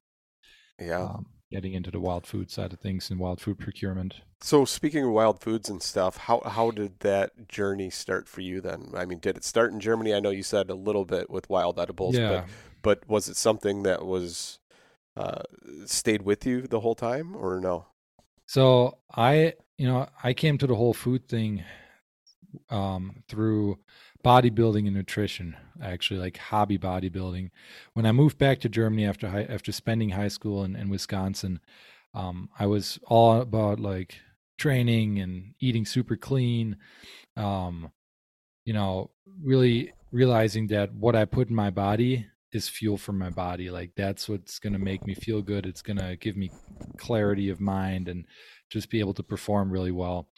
[0.80, 1.04] Yeah.
[1.04, 4.16] Um, getting into the wild food side of things and wild food procurement.
[4.42, 8.62] So speaking of wild foods and stuff, how how did that journey start for you
[8.62, 8.92] then?
[8.96, 10.14] I mean, did it start in Germany?
[10.14, 12.30] I know you said a little bit with wild edibles, yeah.
[12.30, 12.46] but
[12.82, 14.60] but was it something that was
[15.16, 15.42] uh,
[15.86, 17.88] stayed with you the whole time or no?
[18.46, 21.64] So I, you know, I came to the whole food thing
[22.70, 23.80] um, through
[24.28, 27.50] bodybuilding and nutrition actually like hobby bodybuilding.
[27.94, 31.62] When i moved back to germany after high, after spending high school in, in wisconsin
[32.14, 34.16] um, i was all about like
[34.58, 36.76] training and eating super clean
[37.38, 37.92] um,
[38.66, 39.12] you know
[39.42, 43.70] really realizing that what i put in my body is fuel for my body.
[43.70, 45.66] Like that's what's going to make me feel good.
[45.66, 46.50] It's going to give me
[46.98, 48.26] clarity of mind and
[48.70, 50.30] just be able to perform really well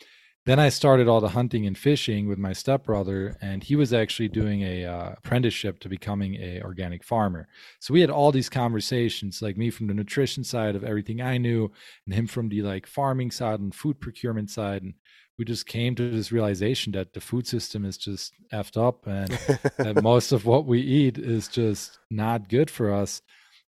[0.45, 4.29] then I started all the hunting and fishing with my stepbrother, and he was actually
[4.29, 7.47] doing a uh, apprenticeship to becoming a organic farmer.
[7.79, 11.37] So we had all these conversations, like me from the nutrition side of everything I
[11.37, 11.71] knew,
[12.05, 14.93] and him from the like farming side and food procurement side, and
[15.37, 19.29] we just came to this realization that the food system is just effed up, and
[19.77, 23.21] that most of what we eat is just not good for us.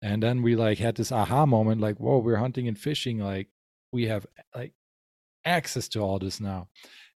[0.03, 3.49] And then we like had this aha moment, like, whoa, we're hunting and fishing, like
[3.93, 4.73] we have like
[5.45, 6.69] access to all this now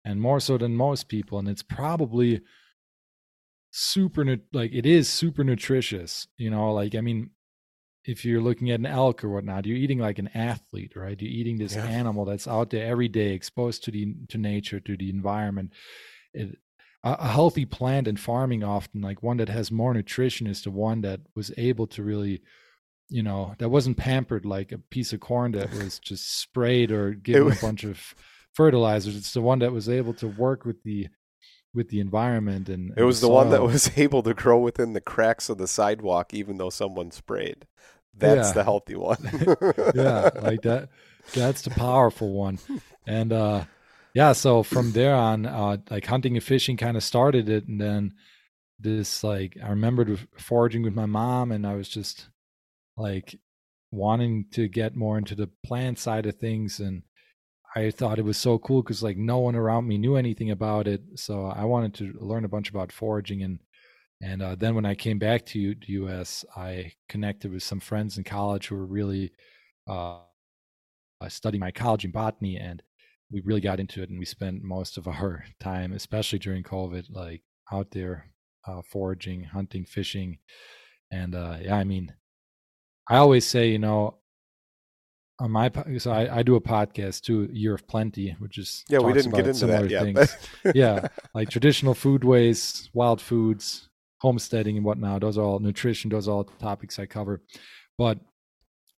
[0.05, 2.41] and more so than most people and it's probably
[3.71, 7.29] super like it is super nutritious you know like i mean
[8.03, 11.31] if you're looking at an elk or whatnot you're eating like an athlete right you're
[11.31, 11.85] eating this yeah.
[11.85, 15.71] animal that's out there every day exposed to the to nature to the environment
[16.33, 16.57] it,
[17.03, 20.71] a, a healthy plant and farming often like one that has more nutrition is the
[20.71, 22.41] one that was able to really
[23.11, 27.11] you know that wasn't pampered like a piece of corn that was just sprayed or
[27.13, 28.15] given was, a bunch of
[28.53, 29.15] fertilizers.
[29.15, 31.09] It's the one that was able to work with the
[31.73, 34.99] with the environment and, it was the, one that was able to grow within the
[34.99, 37.67] cracks of the sidewalk even though someone sprayed.
[38.13, 38.53] That's yeah.
[38.53, 39.17] the healthy one.
[39.95, 40.89] Yeah like that
[41.33, 42.59] that's the powerful one.
[43.05, 43.65] And uh
[44.13, 47.79] yeah so from there on uh like hunting and fishing kind of started it and
[47.79, 48.13] then
[48.79, 52.29] this like i remembered foraging with my mom and i was just
[53.01, 53.37] like
[53.91, 57.03] wanting to get more into the plant side of things and
[57.75, 60.87] I thought it was so cool because like no one around me knew anything about
[60.87, 61.01] it.
[61.15, 63.59] So I wanted to learn a bunch about foraging and
[64.21, 68.23] and uh, then when I came back to U.S., I connected with some friends in
[68.23, 69.31] college who were really
[69.87, 70.19] uh,
[71.27, 72.83] studying mycology and botany, and
[73.31, 74.09] we really got into it.
[74.09, 78.27] And we spent most of our time, especially during COVID, like out there
[78.67, 80.37] uh, foraging, hunting, fishing,
[81.11, 82.13] and uh, yeah, I mean,
[83.09, 84.17] I always say, you know,
[85.39, 88.99] on my so I, I do a podcast too, Year of Plenty, which is yeah,
[88.99, 90.75] we didn't get into that yet.
[90.75, 95.21] yeah, like traditional food ways, wild foods, homesteading, and whatnot.
[95.21, 96.11] Those are all nutrition.
[96.11, 97.41] Those are all topics I cover.
[97.97, 98.19] But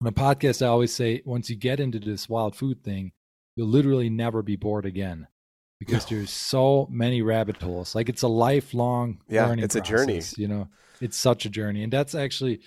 [0.02, 3.13] on a podcast, I always say once you get into this wild food thing,
[3.56, 5.28] you'll literally never be bored again
[5.80, 7.96] because there's so many rabbit holes.
[7.96, 9.50] Like it's a lifelong yeah.
[9.54, 10.22] It's process, a journey.
[10.36, 10.68] You know,
[11.00, 12.62] it's such a journey, and that's actually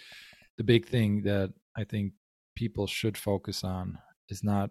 [0.58, 2.12] the big thing that I think
[2.54, 4.70] people should focus on is not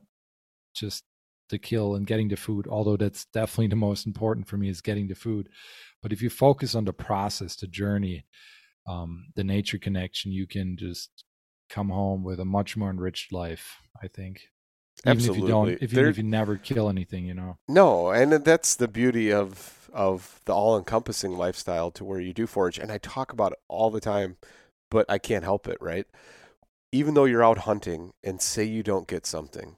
[0.74, 1.04] just
[1.50, 4.82] the kill and getting the food, although that's definitely the most important for me is
[4.82, 5.50] getting the food.
[6.02, 8.26] But if you focus on the process, the journey,
[8.88, 11.10] um, the nature connection, you can just
[11.70, 13.78] come home with a much more enriched life.
[14.02, 14.50] I think.
[15.06, 15.38] Even Absolutely.
[15.38, 17.58] if you don't, if you, if you never kill anything, you know.
[17.68, 22.78] No, and that's the beauty of of the all-encompassing lifestyle to where you do forage.
[22.78, 24.36] And I talk about it all the time,
[24.96, 26.06] but I can't help it, right?
[26.94, 29.76] Even though you're out hunting and say you don't get something,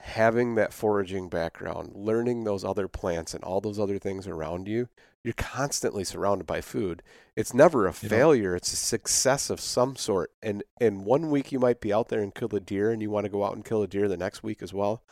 [0.00, 4.90] having that foraging background, learning those other plants and all those other things around you,
[5.24, 7.02] you're constantly surrounded by food.
[7.34, 10.30] It's never a You know- failure, it's a success of some sort.
[10.42, 13.08] And and one week you might be out there and kill a deer and you
[13.08, 15.02] want to go out and kill a deer the next week as well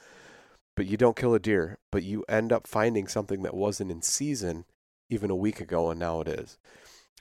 [0.77, 4.01] but you don't kill a deer, but you end up finding something that wasn't in
[4.03, 4.65] season
[5.11, 6.59] even a week ago, and now it is.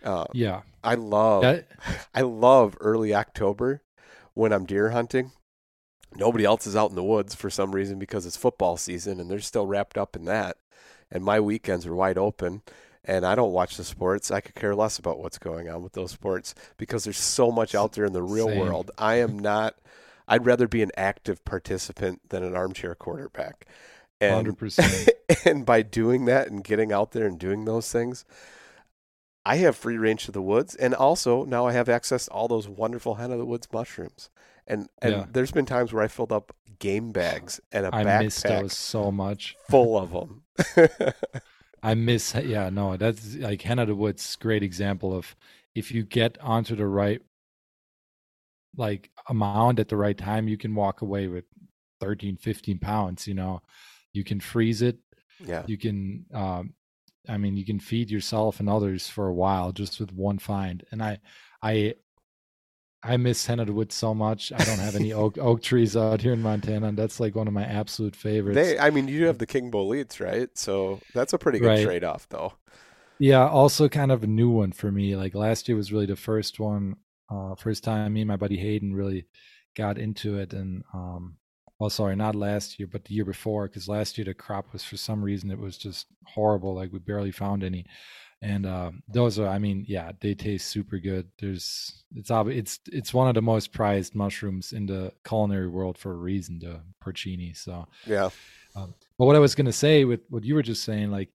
[0.04, 1.68] Uh, Yeah, I love, that
[2.16, 3.82] I love early October
[4.34, 5.32] when I'm deer hunting.
[6.16, 9.30] Nobody else is out in the woods for some reason because it's football season, and
[9.30, 10.58] they're still wrapped up in that.
[11.12, 12.62] And my weekends are wide open,
[13.04, 14.32] and I don't watch the sports.
[14.32, 17.76] I could care less about what's going on with those sports because there's so much
[17.76, 18.60] out there in the real Same.
[18.60, 18.92] world.
[18.98, 19.76] I am not.
[20.28, 23.68] I'd rather be an active participant than an armchair quarterback.
[24.22, 25.10] And hundred percent.
[25.46, 28.26] and by doing that and getting out there and doing those things,
[29.52, 32.48] I have free range to the woods, and also now I have access to all
[32.48, 34.30] those wonderful hen of the woods mushrooms.
[34.68, 35.26] And and Yeah.
[35.32, 38.74] there's been times where I filled up game bags and a I miss backpack those
[38.74, 39.56] so much.
[39.70, 40.44] full of them.
[41.82, 45.36] I miss, yeah, no, that's like Hen of the Woods, great example of
[45.76, 47.22] if you get onto the right
[48.76, 51.46] like amount at the right time, you can walk away with
[52.02, 53.62] 13, 15 pounds, you know,
[54.14, 54.98] you can freeze it.
[55.46, 56.74] yeah, You can, um,
[57.28, 60.84] I mean, you can feed yourself and others for a while just with one find.
[60.92, 61.20] And I,
[61.62, 61.96] I,
[63.04, 64.54] I miss Hen of Woods so much.
[64.54, 67.48] I don't have any oak oak trees out here in Montana, and that's like one
[67.48, 68.74] of my absolute favorites.
[68.74, 68.80] they.
[68.80, 70.50] I mean, you have the king boletes, right?
[70.58, 71.76] So that's a pretty good Right.
[71.76, 72.54] trade off, though.
[73.20, 75.16] Yeah, also kind of a new one for me.
[75.16, 76.96] Like last year was really the first one,
[77.30, 79.28] uh, first time me and my buddy Hayden really
[79.76, 80.54] got into it.
[80.54, 81.38] And, um,
[81.80, 84.84] well, sorry, not last year, but the year before, because last year the crop was
[84.84, 86.76] for some reason it was just horrible.
[86.76, 87.86] Like we barely found any.
[88.42, 91.28] And um, those are, I mean, yeah, they taste super good.
[91.40, 95.98] There's, it's obvi- it's it's one of the most prized mushrooms in the culinary world
[95.98, 97.56] for a reason, the porcini.
[97.56, 98.30] So, Yeah,
[98.76, 101.30] um, but what I was going to say with what you were just saying, like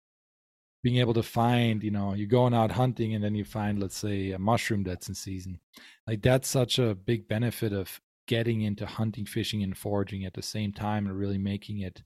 [0.83, 3.97] being able to find, you know, you're going out hunting and then you find, let's
[3.97, 5.59] say, a mushroom that's in season.
[6.07, 8.01] Like that's such a big benefit of
[8.31, 12.01] getting into hunting, fishing, and foraging at the same time and really making it,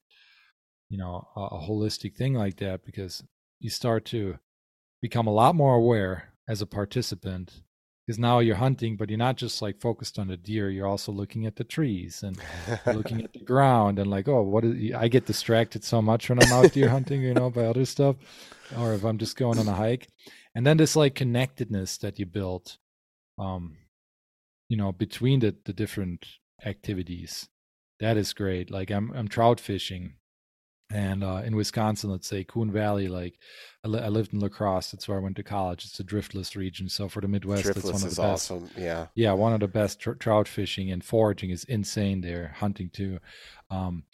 [0.88, 3.22] you know, a, a holistic thing like that because
[3.60, 4.38] you start to
[5.02, 7.60] become a lot more aware as a participant
[8.06, 10.70] because now you're hunting, but you're not just like focused on the deer.
[10.70, 12.38] You're also looking at the trees and
[12.86, 14.94] looking at the ground and like, oh, what is?
[14.94, 18.16] I get distracted so much when I'm out deer hunting, you know, by other stuff,
[18.78, 20.08] or if I'm just going on a hike.
[20.54, 22.78] And then this like connectedness that you built,
[23.38, 23.76] um,
[24.68, 26.26] you know, between the the different
[26.64, 27.48] activities,
[28.00, 28.70] that is great.
[28.70, 30.14] Like I'm I'm trout fishing,
[30.90, 33.38] and uh, in Wisconsin, let's say Coon Valley, like
[33.84, 34.90] I, li- I lived in La Crosse.
[34.90, 35.84] That's where I went to college.
[35.84, 38.50] It's a driftless region, so for the Midwest, that's one of is the best.
[38.50, 38.70] awesome.
[38.76, 42.54] Yeah, Yeah, one of the best tr- trout fishing and foraging is insane there.
[42.58, 43.18] Hunting too,
[43.70, 44.04] um,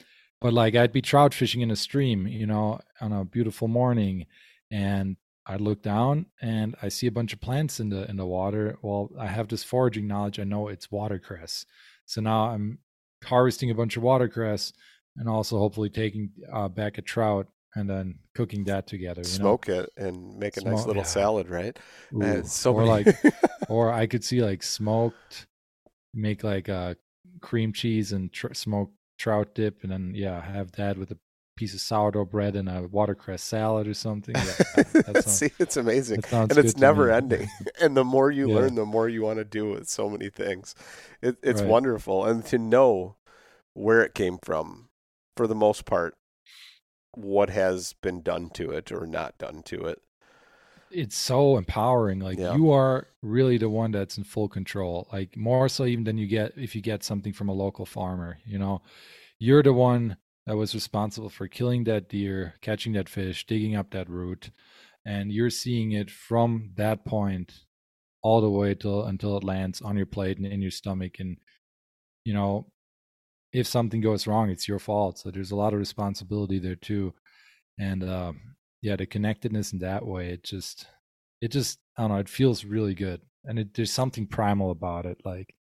[0.40, 4.26] but like I'd be trout fishing in a stream, you know, on a beautiful morning,
[4.70, 5.16] and
[5.50, 8.78] I look down and I see a bunch of plants in the in the water.
[8.82, 10.38] Well, I have this foraging knowledge.
[10.38, 11.66] I know it's watercress,
[12.06, 12.78] so now I'm
[13.24, 14.72] harvesting a bunch of watercress
[15.16, 19.22] and also hopefully taking uh, back a trout and then cooking that together.
[19.22, 21.08] You smoke it and make a nice little yeah.
[21.08, 21.76] salad, right?
[22.12, 22.26] know?
[22.26, 23.34] Uh, Ooh, so or many- like
[23.68, 25.48] or I could see like smoked,
[26.14, 26.96] make like a
[27.40, 31.18] cream cheese and tr- smoked trout dip, and then yeah, have that with a
[31.60, 34.34] piece of sourdough bread and a watercress salad or something.
[34.34, 36.22] Yeah, sounds, See, it's amazing.
[36.32, 37.48] and it's never ending.
[37.78, 38.54] and the more you Yeah.
[38.56, 40.74] learn, the more you want to do with so many things.
[41.20, 41.68] It, it's Right.
[41.68, 43.16] wonderful, and to know
[43.74, 44.88] where it came from,
[45.36, 46.14] for the most part,
[47.14, 50.00] what has been done to it or not done to it.
[50.90, 52.20] it's so empowering.
[52.20, 52.54] Like Yeah.
[52.56, 55.06] you are really the one that's in full control.
[55.12, 58.38] Like more so even than you get if you get something from a local farmer.
[58.46, 58.80] You know,
[59.38, 60.16] you're the one
[60.46, 64.50] that was responsible for killing that deer, catching that fish, digging up that root,
[65.06, 67.60] and you're seeing it from that point
[68.22, 71.20] all the way till until it lands on your plate and in your stomach.
[71.20, 71.38] And
[72.24, 72.66] you know,
[73.52, 75.18] if something goes wrong, it's your fault.
[75.18, 77.14] So there's a lot of responsibility there too.
[77.78, 78.40] And um,
[78.82, 80.86] yeah, the connectedness in that way, it just,
[81.40, 85.06] it just, I don't know, it feels really good, and it, there's something primal about
[85.06, 85.18] it.
[85.24, 85.54] Like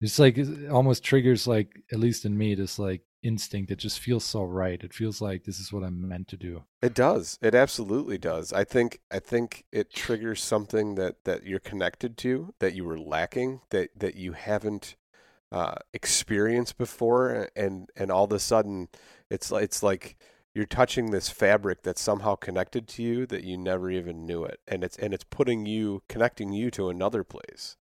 [0.00, 3.70] It's like it almost triggers like at least in me this like instinct.
[3.70, 4.82] It just feels so right.
[4.82, 6.64] It feels like this is what I'm meant to do.
[6.82, 7.38] It does.
[7.42, 8.52] It absolutely does.
[8.52, 12.98] I think I think it triggers something that that you're connected to that you were
[12.98, 14.96] lacking that that you haven't
[15.50, 18.88] uh, experienced before, and and all of a sudden
[19.30, 20.16] it's it's like
[20.54, 24.60] you're touching this fabric that's somehow connected to you that you never even knew it,
[24.66, 27.76] and it's and it's putting you connecting you to another place,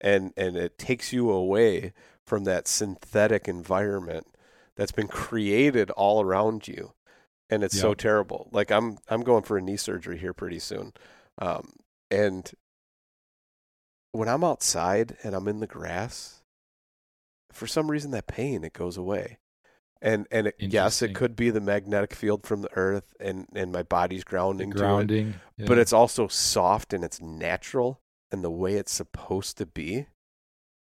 [0.00, 1.92] and and it takes you away
[2.24, 4.26] from that synthetic environment
[4.80, 6.94] that's been created all around you
[7.50, 7.82] and it's yep.
[7.82, 10.94] so terrible like i'm i'm going for a knee surgery here pretty soon
[11.42, 11.74] um,
[12.10, 12.52] and
[14.12, 16.40] when i'm outside and i'm in the grass
[17.52, 19.36] for some reason that pain it goes away
[20.00, 23.70] and and it, yes it could be the magnetic field from the earth and and
[23.72, 25.66] my body's grounding the grounding it yeah.
[25.66, 28.00] but it's also soft and it's natural
[28.32, 30.06] and the way it's supposed to be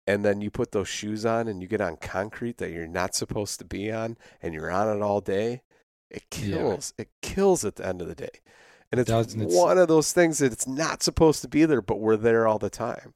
[0.09, 3.15] and then you put those shoes on and you get on concrete that you're not
[3.15, 5.61] supposed to be on and you're on it all day
[6.11, 7.03] it kills yeah.
[7.03, 8.41] it kills at the end of the day.
[8.91, 11.83] And it's, it one it's, of those things that it's not supposed to be there
[11.83, 13.13] but we're there all the time.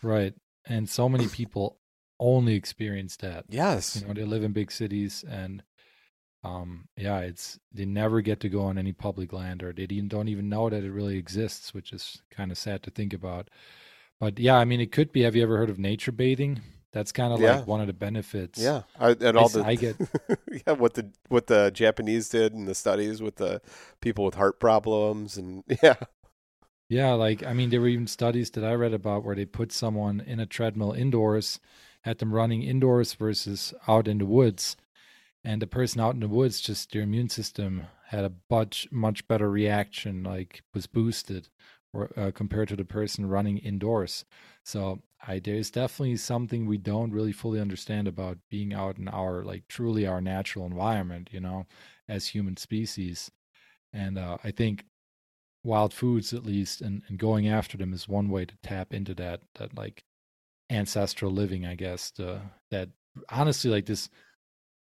[0.00, 0.34] Right.
[0.64, 1.78] And so many people
[2.20, 3.46] only experience that.
[3.48, 4.00] Yes.
[4.00, 5.64] You know they live in big cities and
[6.44, 10.28] um yeah it's they never get to go on any public land or they don't
[10.28, 13.48] even know that it really exists which is kind of sad to think about
[14.22, 15.22] but yeah, I mean, it could be.
[15.22, 16.60] Have you ever heard of nature bathing?
[16.92, 17.56] That's kind of yeah.
[17.56, 18.56] like one of the benefits.
[18.56, 19.96] Yeah, I, and all the I get
[20.64, 23.60] yeah what the what the Japanese did in the studies with the
[24.00, 25.96] people with heart problems and yeah.
[26.88, 29.72] Yeah, like I mean, there were even studies that I read about where they put
[29.72, 31.58] someone in a treadmill indoors,
[32.02, 34.76] had them running indoors versus out in the woods,
[35.42, 39.26] and the person out in the woods just their immune system had a much much
[39.26, 41.48] better reaction, like was boosted
[41.92, 44.24] or, uh, compared to the person running indoors.
[44.64, 49.44] So I, there's definitely something we don't really fully understand about being out in our
[49.44, 51.66] like truly our natural environment, you know,
[52.08, 53.30] as human species.
[53.92, 54.84] And uh, I think
[55.64, 59.14] wild foods, at least, and, and going after them is one way to tap into
[59.14, 60.02] that that like
[60.70, 62.10] ancestral living, I guess.
[62.10, 62.40] The,
[62.70, 62.88] that
[63.28, 64.08] honestly, like this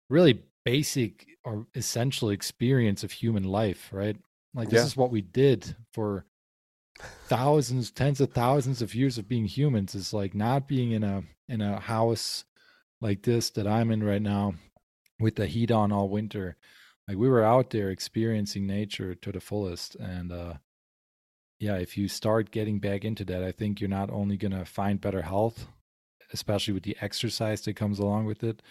[0.09, 4.15] really basic or essential experience of human life, right?
[4.53, 4.85] Like this yeah.
[4.85, 6.25] is what we did for
[7.27, 11.23] thousands, tens of thousands of years of being humans is like not being in a
[11.47, 12.45] in a house
[13.01, 14.55] like this that I'm in right now
[15.19, 16.57] with the heat on all winter.
[17.07, 20.53] Like we were out there experiencing nature to the fullest and uh
[21.61, 24.65] yeah, if you start getting back into that, I think you're not only going to
[24.65, 25.67] find better health,
[26.33, 28.63] especially with the exercise that comes along with it,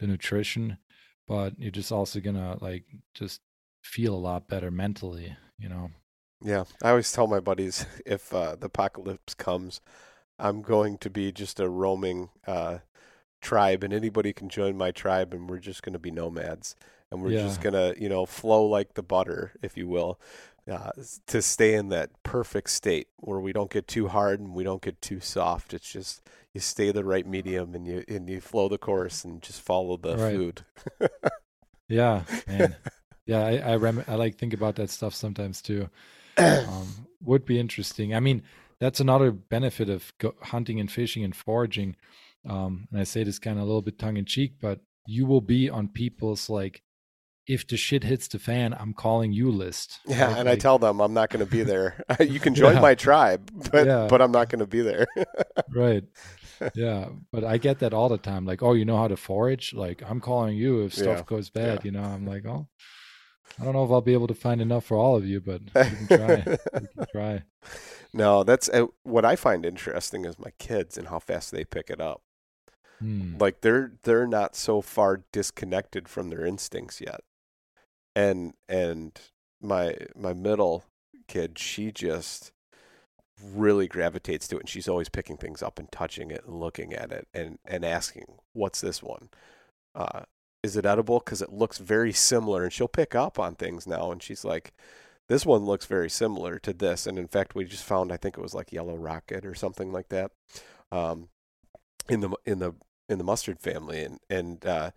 [0.00, 0.78] the nutrition,
[1.26, 3.42] but you're just also going to like just
[3.82, 5.90] feel a lot better mentally, you know.
[6.42, 9.80] Yeah, I always tell my buddies if uh, the apocalypse comes,
[10.38, 12.78] I'm going to be just a roaming uh,
[13.40, 16.76] tribe, and anybody can join my tribe, and we're just going to be nomads,
[17.10, 17.42] and we're yeah.
[17.42, 20.20] just going to, you know, flow like the butter, if you will,
[20.70, 20.90] uh,
[21.26, 24.82] to stay in that perfect state where we don't get too hard and we don't
[24.82, 25.72] get too soft.
[25.72, 26.22] It's just
[26.52, 29.96] you stay the right medium, and you and you flow the course and just follow
[29.96, 30.36] the right.
[30.36, 30.60] food.
[31.88, 32.76] yeah, man.
[33.24, 35.88] Yeah, I I, rem- I like think about that stuff sometimes too
[36.68, 38.14] um, would be interesting.
[38.14, 38.42] I mean,
[38.80, 41.96] that's another benefit of go- hunting and fishing and foraging.
[42.48, 45.26] Um, and I say this kind of a little bit tongue in cheek, but you
[45.26, 46.82] will be on people's like,
[47.46, 50.00] if the shit hits the fan, I'm calling you list.
[50.06, 50.36] Yeah, right?
[50.36, 52.04] and like, I tell them I'm not going to be there.
[52.20, 52.80] you can join yeah.
[52.80, 54.06] my tribe, but yeah.
[54.08, 55.06] but I'm not going to be there.
[55.74, 56.04] right.
[56.74, 58.44] Yeah, but I get that all the time.
[58.44, 59.72] Like, oh, you know how to forage?
[59.72, 61.24] Like, I'm calling you if stuff yeah.
[61.24, 61.84] goes bad.
[61.84, 62.68] You know, I'm like, oh,
[63.60, 65.62] I don't know if I'll be able to find enough for all of you, but
[65.62, 66.56] we can try.
[66.80, 67.42] we can try.
[68.12, 71.90] No, that's uh, what I find interesting is my kids and how fast they pick
[71.90, 72.22] it up.
[73.00, 73.36] Hmm.
[73.38, 77.20] Like they're they're not so far disconnected from their instincts yet.
[78.16, 79.18] And and
[79.60, 80.84] my my middle
[81.26, 82.52] kid, she just
[83.40, 86.92] really gravitates to it and she's always picking things up and touching it and looking
[86.92, 89.28] at it and and asking, "What's this one?"
[89.94, 90.22] Uh,
[90.62, 91.20] is it edible?
[91.20, 92.64] Because it looks very similar.
[92.64, 94.10] And she'll pick up on things now.
[94.10, 94.72] And she's like,
[95.28, 97.06] this one looks very similar to this.
[97.06, 99.92] And in fact, we just found, I think it was like yellow rocket or something
[99.92, 100.32] like that,
[100.90, 101.28] um,
[102.08, 102.72] in the in the
[103.08, 104.02] in the mustard family.
[104.02, 104.90] And and uh,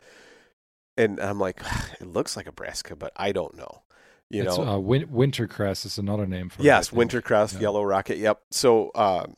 [0.97, 1.61] and I'm like,
[1.99, 3.83] it looks like a brassica, but I don't know.
[4.29, 6.95] You it's, know, uh, win- wintercress is another name for yes, it.
[6.95, 7.59] Yes, wintercress, yeah.
[7.59, 8.17] yellow rocket.
[8.17, 8.41] Yep.
[8.51, 9.35] So um,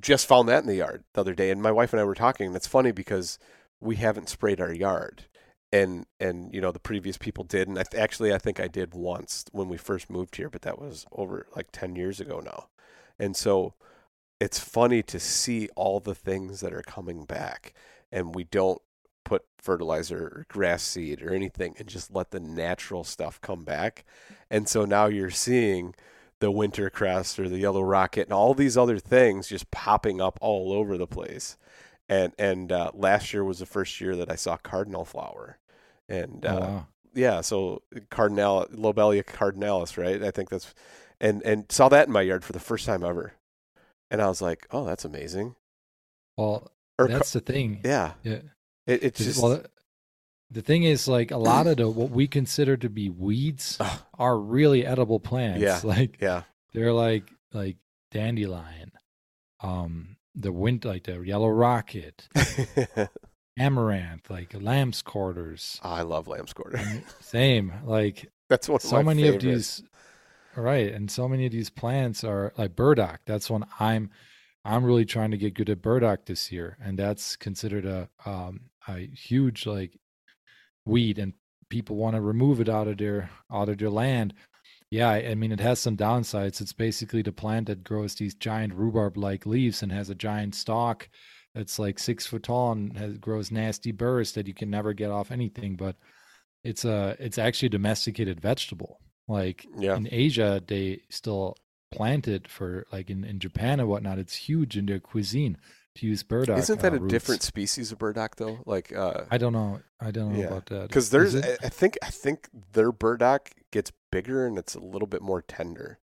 [0.00, 2.14] just found that in the yard the other day, and my wife and I were
[2.14, 2.46] talking.
[2.46, 3.40] And it's funny because
[3.80, 5.24] we haven't sprayed our yard
[5.72, 8.68] and and you know the previous people did and I th- actually I think I
[8.68, 12.40] did once when we first moved here but that was over like 10 years ago
[12.40, 12.68] now
[13.18, 13.74] and so
[14.42, 17.74] it's funny to see all the things that are coming back,
[18.10, 18.82] and we don't
[19.24, 24.04] put fertilizer or grass seed or anything, and just let the natural stuff come back.
[24.50, 25.94] And so now you're seeing
[26.40, 30.40] the winter cress or the yellow rocket and all these other things just popping up
[30.40, 31.56] all over the place.
[32.12, 35.58] And and uh, last year was the first year that I saw cardinal flower,
[36.10, 36.86] and Oh, uh, wow.
[37.14, 40.22] yeah, so cardinal lobelia cardinalis, right?
[40.22, 40.74] I think that's
[41.20, 43.32] and and saw that in my yard for the first time ever,
[44.10, 45.54] and I was like, oh, that's amazing.
[46.36, 47.80] Well, Or that's the thing.
[47.82, 48.40] yeah, Yeah.
[48.86, 49.64] it, it's just well,
[50.50, 53.78] the thing is, like a lot of the what we consider to be weeds
[54.18, 55.62] are really edible plants.
[55.62, 55.80] Yeah.
[55.84, 56.42] Like yeah,
[56.74, 57.78] they're like like
[58.10, 58.92] dandelion,
[59.60, 62.28] um, the wind like the yellow rocket,
[63.58, 65.78] amaranth, like lamb's quarters.
[65.82, 66.78] I love lamb's quarter.
[66.78, 69.82] And Same, like That's of so many of these
[70.56, 74.10] right and so many of these plants are like burdock that's one i'm
[74.64, 78.60] i'm really trying to get good at burdock this year and that's considered a um
[78.88, 79.98] a huge like
[80.84, 81.32] weed and
[81.68, 84.34] people want to remove it out of their out of their land
[84.92, 88.74] yeah i mean it has some downsides it's basically the plant that grows these giant
[88.74, 91.08] rhubarb like leaves and has a giant stalk
[91.54, 95.10] that's like six foot tall and has, grows nasty burrs that you can never get
[95.10, 95.96] off anything but
[96.64, 99.96] it's a it's actually a domesticated vegetable like Yeah.
[99.96, 101.56] in asia they still
[101.90, 105.56] plant it for like in, in japan and whatnot it's huge in their cuisine
[105.94, 107.12] to use burdock Isn't that uh, a roots.
[107.12, 108.58] different species of burdock though?
[108.64, 111.34] Like, uh, i don't know i don't know Yeah, about that because there's.
[111.36, 116.00] I think, I think their burdock gets bigger and it's a little bit more tender.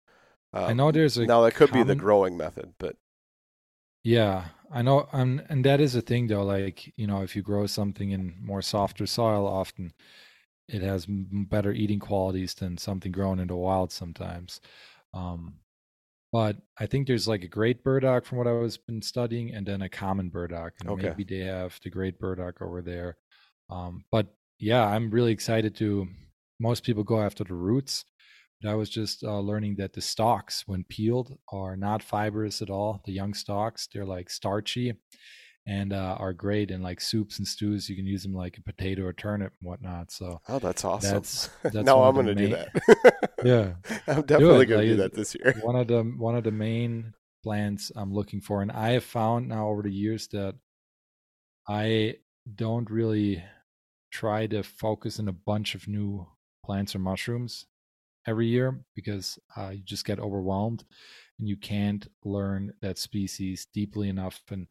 [0.54, 2.98] Um, i know there's a now that could be the growing method, but
[4.04, 6.44] Yeah, I know, um, and that is a thing though.
[6.44, 9.94] Like you know, if you grow something in more softer soil, often
[10.70, 14.62] it has better eating qualities than something grown in the wild sometimes.
[15.14, 15.56] Um,
[16.34, 19.68] but I think there's like a great burdock from what I was been studying, and
[19.68, 20.96] then a common burdock, and Okay.
[20.96, 23.18] maybe they have the great burdock over there.
[23.70, 24.28] Um, but
[24.60, 26.08] yeah, I'm really excited to.
[26.60, 28.06] Most people go after the roots.
[28.62, 32.70] But I was just uh, learning that the stalks, when peeled, are not fibrous at
[32.70, 33.02] all.
[33.06, 34.94] The young stalks, they're like starchy
[35.70, 37.90] and uh, are great in like soups and stews.
[37.90, 40.12] You can use them like a potato or turnip and whatnot.
[40.12, 41.12] So oh, that's awesome.
[41.12, 43.30] That's- that's now I'm going to do that.
[43.44, 43.74] yeah,
[44.08, 45.56] I'm definitely it, going to do that this year.
[45.62, 49.48] one of the one of the main plants I'm looking for, and I have found
[49.48, 50.56] now over the years that
[51.68, 52.16] I
[52.56, 53.44] don't really
[54.12, 56.26] try to focus on a bunch of new
[56.64, 57.66] plants or mushrooms
[58.28, 60.86] every year because uh, you just get overwhelmed
[61.40, 64.68] and you can't learn that species deeply enough and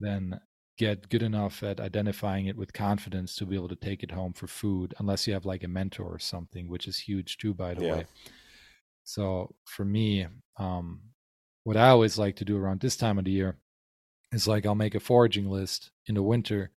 [0.00, 0.40] then
[0.78, 4.32] get good enough at identifying it with confidence to be able to take it home
[4.32, 7.74] for food unless you have like a mentor or something which is huge too by
[7.74, 7.84] the Yeah.
[7.84, 8.06] way
[9.04, 10.26] so for me
[10.58, 11.00] um
[11.64, 13.58] what i always like to do around this time of the year
[14.32, 16.72] is like i'll make a foraging list in the winter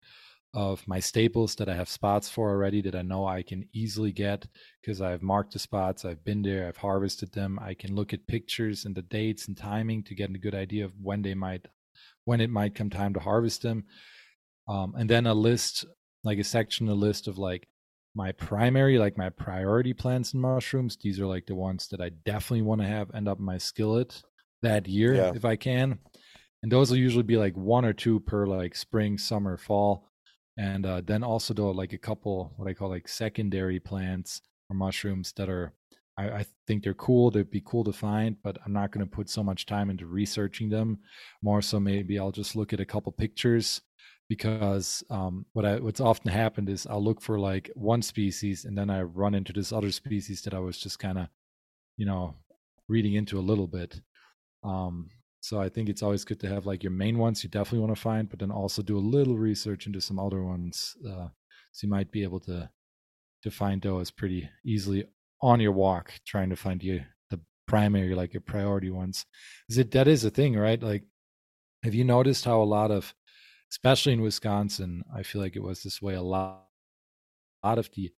[0.53, 4.11] of my staples that i have spots for already that i know i can easily
[4.11, 4.45] get
[4.81, 7.57] because i've marked the spots i've been there i've harvested them.
[7.61, 10.83] I can look at pictures and the dates and timing to get a good idea
[10.85, 11.65] of when they might
[12.25, 13.85] when it might come time to harvest them.
[14.67, 15.85] Um, and then a list
[16.23, 17.67] like a section a list of like
[18.13, 20.97] my primary like my priority plants and mushrooms.
[21.01, 23.57] These are like the ones that i definitely want to have end up in my
[23.57, 24.21] skillet
[24.61, 25.31] that year Yeah.
[25.33, 25.99] if i can.
[26.61, 30.10] And those will usually be like one or two per like spring summer fall
[30.57, 34.75] and uh, then also though like a couple what i call like secondary plants or
[34.75, 35.73] mushrooms that are
[36.17, 39.11] I, I think they're cool they'd be cool to find but i'm not going to
[39.11, 40.99] put so much time into researching them
[41.41, 43.81] more so maybe i'll just look at a couple pictures
[44.31, 48.77] because um, what I what's often happened is I'll look for like one species and
[48.77, 51.27] then I run into this other species that I was just kind of,
[51.97, 52.35] you know,
[52.87, 53.99] reading into a little bit.
[54.63, 55.09] Um,
[55.41, 57.95] so I think it's always good to have like your main ones you definitely want
[57.95, 61.27] to find, but then also do a little research into some other ones, uh,
[61.71, 62.69] so you might be able to
[63.43, 65.03] to find those pretty easily
[65.41, 69.25] on your walk, trying to find you the primary like your priority ones.
[69.67, 70.81] Is it that is a thing, right?
[70.81, 71.03] Like,
[71.83, 73.13] have you noticed how a lot of
[73.71, 76.67] especially in Wisconsin, I feel like it was this way a lot.
[77.63, 78.11] A lot of the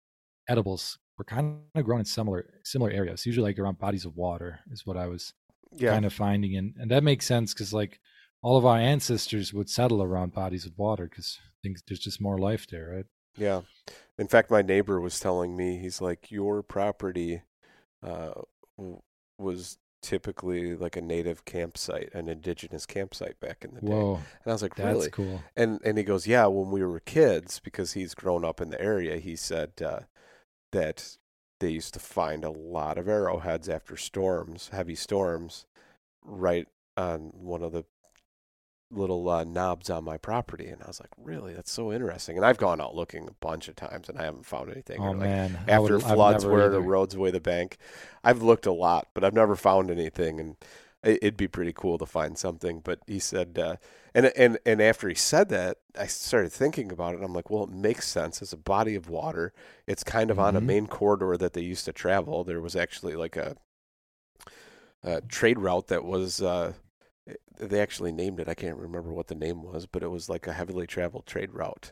[0.50, 4.60] edibles were kind of grown in similar similar areas, usually like around bodies of water,
[4.72, 5.34] is what I was
[5.76, 8.00] Yeah, kind of finding, and and that makes sense because like
[8.42, 12.38] all of our ancestors would settle around bodies of water because things there's just more
[12.38, 13.06] life there, right?
[13.38, 13.62] yeah.
[14.18, 17.42] In fact, my neighbor was telling me he's like your property
[18.04, 18.34] uh,
[19.40, 23.88] was typically like a native campsite, an indigenous campsite back in the day.
[23.88, 25.10] Whoa, And I was like, that's really?
[25.10, 25.42] cool.
[25.56, 26.46] And and he goes, yeah.
[26.46, 30.02] When we were kids, because he's grown up in the area, he said uh,
[30.72, 31.18] that
[31.60, 35.66] they used to find a lot of arrowheads after storms, heavy storms,
[36.24, 37.86] right on one of the
[38.92, 42.38] little uh, knobs on my property, and I was like, really, that's so interesting.
[42.38, 45.02] And I've gone out looking a bunch of times, and I haven't found anything.
[45.02, 47.78] Oh like, man, after would- floods where the roads away the bank.
[48.24, 50.56] I've looked a lot, but I've never found anything, and
[51.04, 52.80] it'd be pretty cool to find something.
[52.80, 53.76] But he said, uh,
[54.14, 57.24] and and and after he said that, I started thinking about it.
[57.24, 58.42] I'm like, well, it makes sense.
[58.42, 59.54] It's a body of water.
[59.88, 60.66] It's kind of on a Mhm.
[60.66, 62.44] main corridor that they used to travel.
[62.44, 63.56] There was actually like a,
[65.04, 66.42] a trade route that was.
[66.42, 66.74] Uh,
[67.58, 68.50] they actually named it.
[68.50, 71.54] I can't remember what the name was, but it was like a heavily traveled trade
[71.54, 71.92] route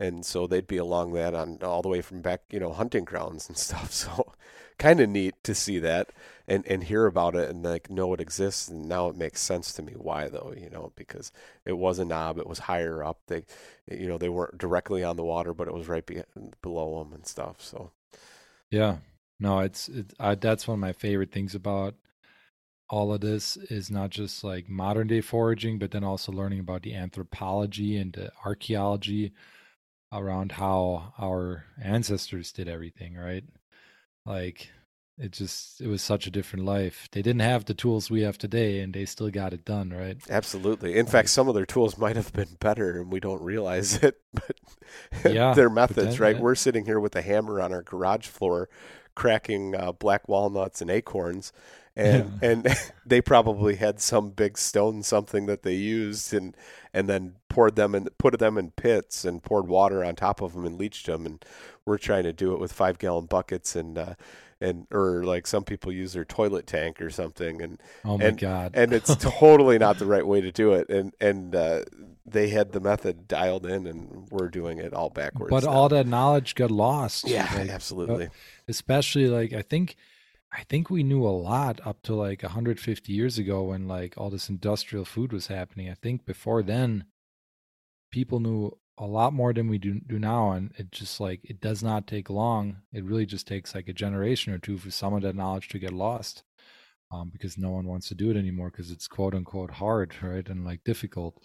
[0.00, 3.04] and so they'd be along that on all the way from back, you know, hunting
[3.04, 3.92] grounds and stuff.
[3.92, 4.32] So
[4.78, 6.10] kind of neat to see that
[6.46, 8.68] and and hear about it and like know it exists.
[8.68, 11.32] And now it makes sense to me why though, you know, because
[11.64, 13.20] it was a knob, it was higher up.
[13.26, 13.44] They,
[13.90, 16.22] you know, they weren't directly on the water, but it was right be-
[16.62, 17.60] below them and stuff.
[17.60, 17.92] So
[18.70, 18.98] Yeah,
[19.40, 21.94] no, it's it, I, that's one of my favorite things about
[22.90, 26.82] all of this is not just like modern day foraging, but then also learning about
[26.82, 29.32] the anthropology and the archaeology
[30.12, 33.44] around how our ancestors did everything, right?
[34.24, 34.70] Like
[35.18, 37.08] it just it was such a different life.
[37.12, 40.16] They didn't have the tools we have today and they still got it done, right?
[40.30, 40.96] absolutely.
[40.96, 44.20] In fact, some of their tools might have been better and we don't realize it,
[44.32, 44.56] but
[45.24, 46.36] Yeah, their methods, then- right?
[46.36, 48.68] that- We're sitting here with a hammer on our garage floor
[49.16, 51.52] cracking uh, black walnuts and acorns
[51.98, 52.66] and and
[53.06, 56.56] they probably had some big stone something that they used and
[56.94, 60.54] and then poured them and put them in pits and poured water on top of
[60.54, 61.44] them and leached them and
[61.84, 64.14] we're trying to do it with five gallon buckets and uh
[64.60, 68.38] and or like some people use their toilet tank or something and Oh my and,
[68.38, 68.72] god.
[68.74, 71.82] and it's totally not the right way to do it and and uh
[72.26, 75.70] they had the method dialed in and we're doing it all backwards but now.
[75.70, 77.26] all that knowledge got lost.
[77.28, 78.28] yeah like, absolutely
[78.68, 79.96] especially like i think
[80.52, 84.30] i think we knew a lot up to like 150 years ago when like all
[84.30, 85.88] this industrial food was happening.
[85.90, 87.04] I think before then
[88.10, 91.60] people knew a lot more than we do, do now and it just like it
[91.60, 92.78] does not take long.
[92.92, 95.78] It really just takes like a generation or two for some of that knowledge to
[95.78, 96.42] get lost
[97.12, 100.48] um, because no one wants to do it anymore because it's quote unquote hard right
[100.48, 101.40] and like difficult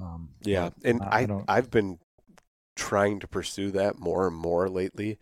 [0.00, 1.98] um, Yeah, and I- I, I've been
[2.76, 5.18] trying to pursue that more and more lately,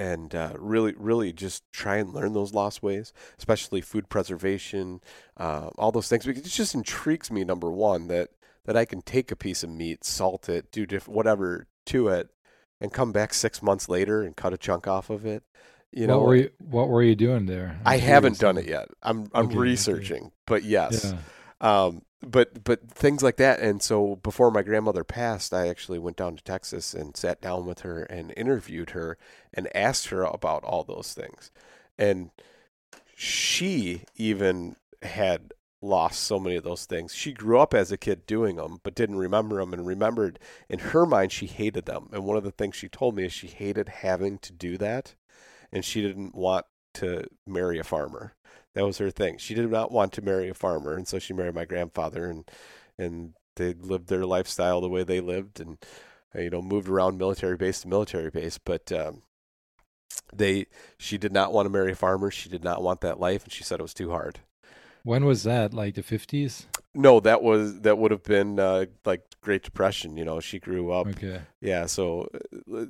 [0.00, 5.02] and uh, really, really just try and learn those lost ways, especially food preservation,
[5.36, 6.24] uh, all those things.
[6.24, 7.44] Because it just intrigues me.
[7.44, 8.30] Number one, that
[8.64, 12.30] that I can take a piece of meat, salt it, do diff- whatever to it,
[12.80, 15.42] and come back six months later and cut a chunk off of it.
[15.92, 18.66] You know, what were you, what were you doing there I'm I haven't done it
[18.66, 18.88] yet.
[19.02, 19.58] I'm I'm Okay, okay.
[19.58, 21.18] researching, but yes yeah
[21.60, 23.60] um but but things like that.
[23.60, 27.66] And so before my grandmother passed i actually went down to texas and sat down
[27.66, 29.16] with her and interviewed her
[29.54, 31.50] and asked her about all those things.
[31.98, 32.30] And
[33.14, 35.52] she even had
[35.82, 37.14] lost so many of those things.
[37.14, 40.38] She grew up as a kid doing them but didn't remember them and remembered
[40.68, 42.10] in her mind she hated them.
[42.12, 45.14] And one of the things she told me is she hated having to do that
[45.72, 48.34] and she didn't want to marry a farmer
[48.74, 49.38] that was her thing.
[49.38, 52.48] She did not want to marry a farmer, and so she married my grandfather, and
[52.98, 55.78] and they lived their lifestyle the way they lived, and
[56.34, 58.58] uh, you know moved around military base to military base.
[58.58, 59.22] But um,
[60.34, 60.66] they,
[60.98, 62.30] she did not want to marry a farmer.
[62.30, 64.40] She did not want that life, and she said it was too hard.
[65.02, 69.22] when was that like the 50s No, that was that would have been uh, like
[69.40, 70.16] Great Depression.
[70.16, 71.06] You know, she grew up.
[71.08, 72.38] okay Yeah, so uh,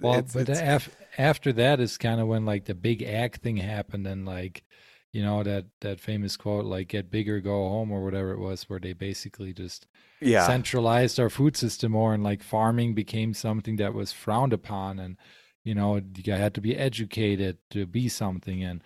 [0.00, 3.40] Well, it's, but it's- af- after that is kind of when like the big ag
[3.40, 4.64] thing happened, and like,
[5.12, 8.64] you know that that famous quote, like "get bigger, go home" or whatever it was,
[8.64, 9.86] where they basically just
[10.20, 14.98] yeah, centralized our food system more, and like farming became something that was frowned upon,
[14.98, 15.16] and
[15.64, 18.82] you know you had to be educated to be something, and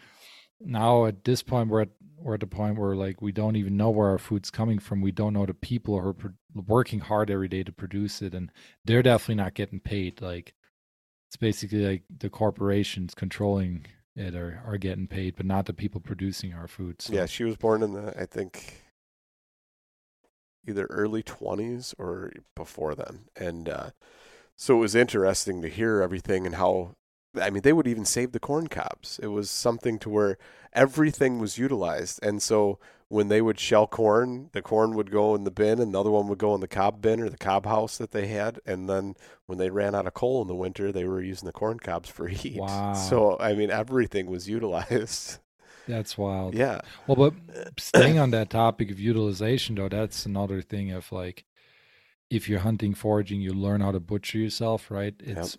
[0.60, 3.76] now at this point we're at we're at the point where like we don't even
[3.76, 5.02] know where our food's coming from.
[5.02, 8.34] We don't know the people who are pro- working hard every day to produce it,
[8.34, 8.50] and
[8.84, 10.22] they're definitely not getting paid.
[10.22, 10.54] Like
[11.28, 13.86] it's basically like the corporations controlling
[14.16, 17.02] it are, are getting paid, but not the people producing our food.
[17.02, 17.12] So.
[17.12, 18.82] Yeah, she was born in the I think
[20.66, 23.24] either early 20s or before then.
[23.36, 23.90] And uh
[24.56, 26.94] so it was interesting to hear everything and how
[27.40, 29.18] I mean they would even save the corn cobs.
[29.22, 30.38] It was something to where
[30.72, 32.22] everything was utilized.
[32.22, 32.78] And so
[33.08, 36.10] when they would shell corn, the corn would go in the bin and the other
[36.10, 38.60] one would go in the cob bin or the cob house that they had.
[38.66, 39.14] And then
[39.46, 42.08] when they ran out of coal in the winter, they were using the corn cobs
[42.08, 42.58] for heat.
[42.60, 42.94] Wow.
[42.94, 45.38] So I mean everything was utilized.
[45.86, 46.54] That's wild.
[46.54, 46.80] yeah.
[47.06, 47.34] Well, but
[47.78, 51.44] staying on that topic of utilization, though, that's another thing of like,
[52.30, 55.14] if you're hunting, foraging, you learn how to butcher yourself, right?
[55.20, 55.58] It's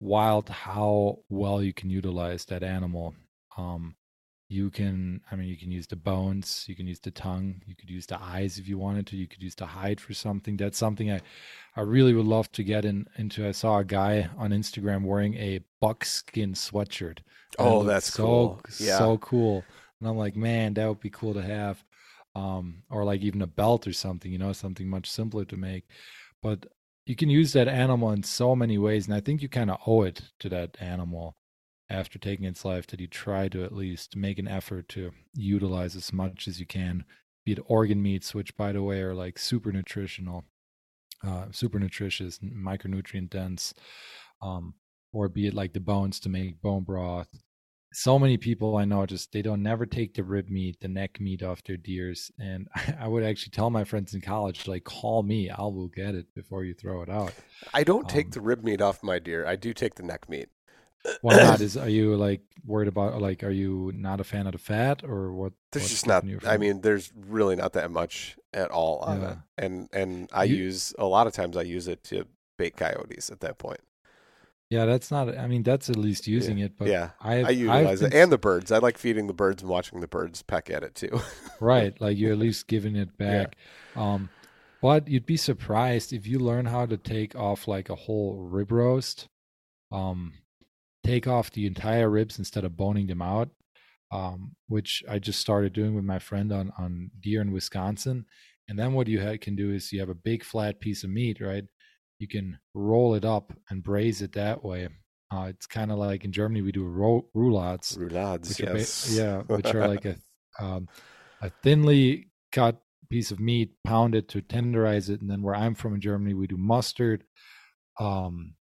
[0.00, 3.14] wild how well you can utilize that animal.
[3.56, 3.94] Um,
[4.50, 7.76] you can i mean you can use the bones you can use the tongue you
[7.76, 10.56] could use the eyes if you wanted to you could use the hide for something.
[10.56, 11.20] That's something i
[11.76, 13.46] i really would love to get in, into.
[13.46, 17.20] I saw a guy on instagram wearing a buckskin sweatshirt.
[17.60, 18.60] Oh that's so cool.
[18.80, 18.98] Yeah.
[18.98, 19.64] so cool.
[20.00, 21.82] And i'm like man that would be cool to have.
[22.34, 25.84] Um or like even a belt or something you know something much simpler to make.
[26.42, 26.66] But
[27.10, 29.78] you can use that animal in so many ways and i think you kind of
[29.86, 31.36] owe it to that animal
[31.90, 35.96] after taking its life that you try to at least make an effort to utilize
[35.96, 37.04] as much as you can,
[37.44, 40.44] be it organ meats, which by the way are like super nutritional,
[41.26, 43.74] uh, super nutritious, micronutrient dense,
[44.40, 44.74] um,
[45.12, 47.28] or be it like the bones to make bone broth.
[47.92, 51.20] So many people I know just they don't never take the rib meat, the neck
[51.20, 52.68] meat off their deers, and
[53.00, 56.32] I would actually tell my friends in college like, call me, I will get it
[56.34, 57.32] before you throw it out.
[57.74, 59.46] I don't take um, the rib meat off my deer.
[59.46, 60.48] I do take the neck meat.
[61.20, 61.60] Why not?
[61.60, 65.02] Is are you like worried about like are you not a fan of the fat
[65.04, 65.52] or what?
[65.72, 66.24] There's just not.
[66.46, 69.30] I mean, there's really not that much at all on yeah.
[69.30, 72.26] it, and and I you, use a lot of times I use it to
[72.58, 73.80] bait coyotes at that point.
[74.70, 75.36] Yeah, that's not.
[75.36, 76.66] I mean, that's at least using yeah.
[76.66, 76.78] it.
[76.78, 78.70] But yeah, I I utilize it and the birds.
[78.70, 81.20] I like feeding the birds and watching the birds peck at it too.
[81.60, 83.56] right, like you're at least giving it back.
[83.96, 84.14] Yeah.
[84.14, 84.30] Um,
[84.80, 88.70] but you'd be surprised if you learn how to take off like a whole rib
[88.70, 89.26] roast.
[89.90, 90.34] Um,
[91.04, 93.50] take off the entire ribs instead of boning them out,
[94.12, 98.24] um, which I just started doing with my friend on on deer in Wisconsin.
[98.68, 101.40] And then what you can do is you have a big flat piece of meat,
[101.40, 101.64] right?
[102.20, 104.88] You can roll it up and braise it that way.
[105.32, 107.96] Uh, it's kind of like in Germany we do ro- roulades.
[107.96, 109.08] Roulades, yes.
[109.08, 110.16] Ba- yeah, which are like a
[110.60, 110.86] um,
[111.40, 115.94] a thinly cut piece of meat, pounded to tenderize it, and then where I'm from
[115.94, 117.24] in Germany we do mustard,
[117.98, 118.54] um,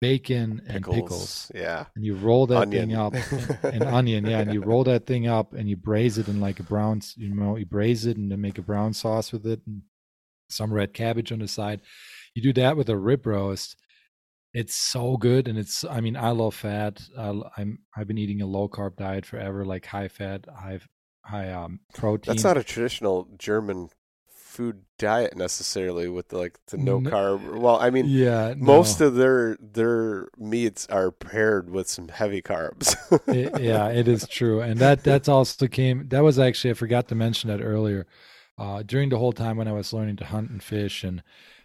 [0.00, 0.96] bacon and pickles.
[0.96, 1.52] pickles.
[1.54, 1.86] Yeah.
[1.96, 2.88] And you roll that onion.
[2.88, 3.14] thing up
[3.62, 6.60] and, onion, yeah, and you roll that thing up and you braise it in like
[6.60, 9.60] a brown, you know, you braise it and then make a brown sauce with it
[9.66, 9.82] and
[10.48, 11.80] some red cabbage on the side.
[12.38, 13.74] You do that with a rib roast.
[14.54, 15.84] It's so good, and it's.
[15.84, 17.02] I mean, I love fat.
[17.16, 17.80] Uh, I'm.
[17.96, 20.78] I've been eating a low carb diet forever, like high fat, high
[21.24, 22.32] high um protein.
[22.32, 23.88] That's not a traditional German
[24.28, 27.58] food diet necessarily with like the no carb.
[27.58, 29.08] Well, I mean, yeah, most no.
[29.08, 32.94] of their their meats are paired with some heavy carbs.
[33.26, 36.06] it, yeah, it is true, and that that's also came.
[36.10, 38.06] That was actually I forgot to mention that earlier.
[38.56, 41.22] Uh, during the whole time when I was learning to hunt and fish and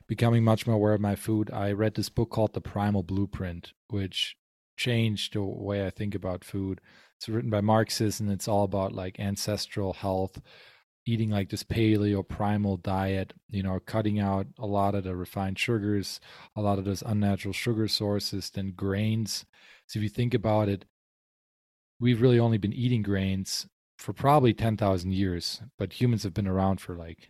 [0.07, 3.73] becoming much more aware of my food, I read this book called The Primal Blueprint,
[3.89, 4.35] which
[4.77, 6.81] changed the way I think about food.
[7.17, 8.29] It's written by Mark Sisson.
[8.29, 10.41] It's all about like ancestral health,
[11.05, 15.59] eating like this paleo primal diet, you know, cutting out a lot of the refined
[15.59, 16.19] sugars,
[16.55, 19.45] a lot of those unnatural sugar sources, then grains.
[19.87, 20.85] So if you think about it,
[21.99, 26.81] we've really only been eating grains for probably 10,000 years, but humans have been around
[26.81, 27.29] for like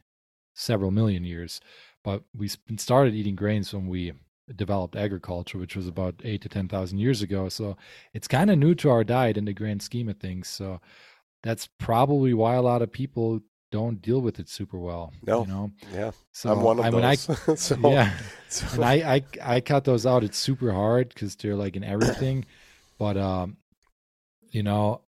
[0.56, 1.60] several million years.
[2.04, 4.14] But we started eating grains when we
[4.56, 7.50] developed agriculture, which was about eight to 10,000 years ago.
[7.50, 7.78] So
[8.14, 10.50] it's kind of new to our diet in the grand scheme of things.
[10.50, 10.82] So
[11.44, 13.42] that's probably why a lot of people
[13.72, 15.12] don't deal with it super well.
[15.26, 15.72] No, you know.
[15.92, 17.30] Yeah, so I'm one of I those.
[17.30, 18.14] I, so, yeah,
[18.48, 18.68] so.
[18.76, 20.24] and I, I I cut those out.
[20.24, 22.46] It's super hard because they're like in everything,
[23.00, 23.58] but um,
[24.52, 25.02] you know,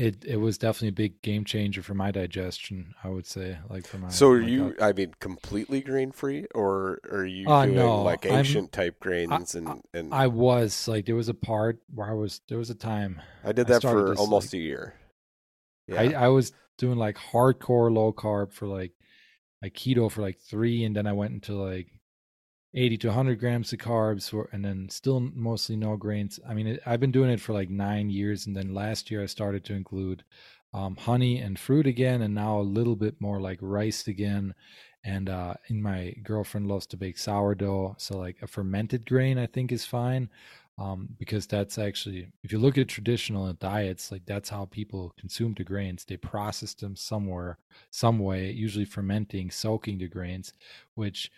[0.00, 2.94] it it was definitely a big game changer for my digestion.
[3.04, 4.08] I would say, like for my.
[4.08, 4.70] So are my you?
[4.70, 4.82] Gut.
[4.82, 8.98] I mean, completely grain free, or are you uh, doing no, like ancient I'm, type
[8.98, 9.54] grains?
[9.54, 12.40] I, and and I was like, there was a part where I was.
[12.48, 14.94] There was a time I did that I for this, almost like, a year.
[15.86, 16.00] Yeah.
[16.00, 18.92] I, I was doing like hardcore low carb for like
[19.60, 21.88] like keto for like three, and then I went into like
[22.74, 26.38] 80 to 100 grams of carbs, for, and then still mostly no grains.
[26.48, 29.22] I mean, it, I've been doing it for like nine years, and then last year
[29.22, 30.24] I started to include
[30.72, 34.54] um, honey and fruit again, and now a little bit more like rice again.
[35.02, 39.72] And uh, my girlfriend loves to bake sourdough, so like a fermented grain I think
[39.72, 40.28] is fine
[40.80, 45.54] um, because that's actually if you look at traditional diets like that's how people consume
[45.56, 47.58] the grains they process them somewhere
[47.90, 50.54] some way usually fermenting soaking the grains
[50.94, 51.30] which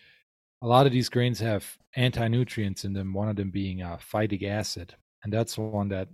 [0.62, 4.42] a lot of these grains have anti-nutrients in them one of them being uh, phytic
[4.44, 4.94] acid
[5.24, 6.08] and that's one that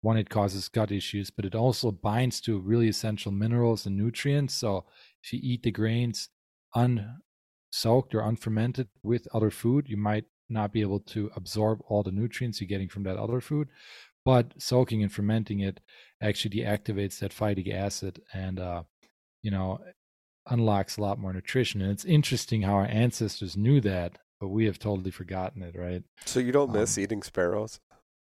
[0.00, 4.54] one it causes gut issues but it also binds to really essential minerals and nutrients
[4.54, 4.84] so
[5.22, 6.28] if you eat the grains
[6.74, 12.12] unsoaked or unfermented with other food you might not be able to absorb all the
[12.12, 13.68] nutrients you're getting from that other food.
[14.24, 15.80] But soaking and fermenting it
[16.22, 18.82] actually deactivates that phytic acid and, uh,
[19.42, 19.78] you know,
[20.48, 21.80] unlocks a lot more nutrition.
[21.80, 26.02] And it's interesting how our ancestors knew that, but we have totally forgotten it, right?
[26.26, 27.80] So you don't miss um, eating sparrows,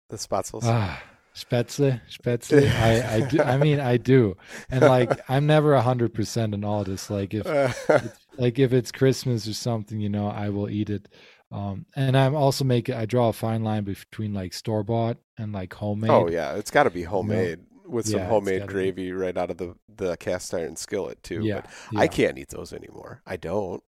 [0.10, 0.64] the spatzels?
[0.64, 0.96] Uh,
[1.36, 2.72] Spätzle, Spätzle.
[2.80, 3.42] I, I do.
[3.42, 4.38] I mean, I do.
[4.70, 7.10] And like, I'm never a hundred percent in all this.
[7.10, 11.10] Like, if it's, like if it's Christmas or something, you know, I will eat it.
[11.52, 12.96] Um, and I'm also making.
[12.96, 16.10] I draw a fine line between like store bought and like homemade.
[16.10, 18.74] oh yeah, it's got to be homemade with some Yeah, homemade gotta be.
[18.74, 21.44] gravy right out of the the cast iron skillet too.
[21.44, 21.62] Yeah,
[21.92, 23.22] but I can't eat those anymore.
[23.26, 23.84] I don't.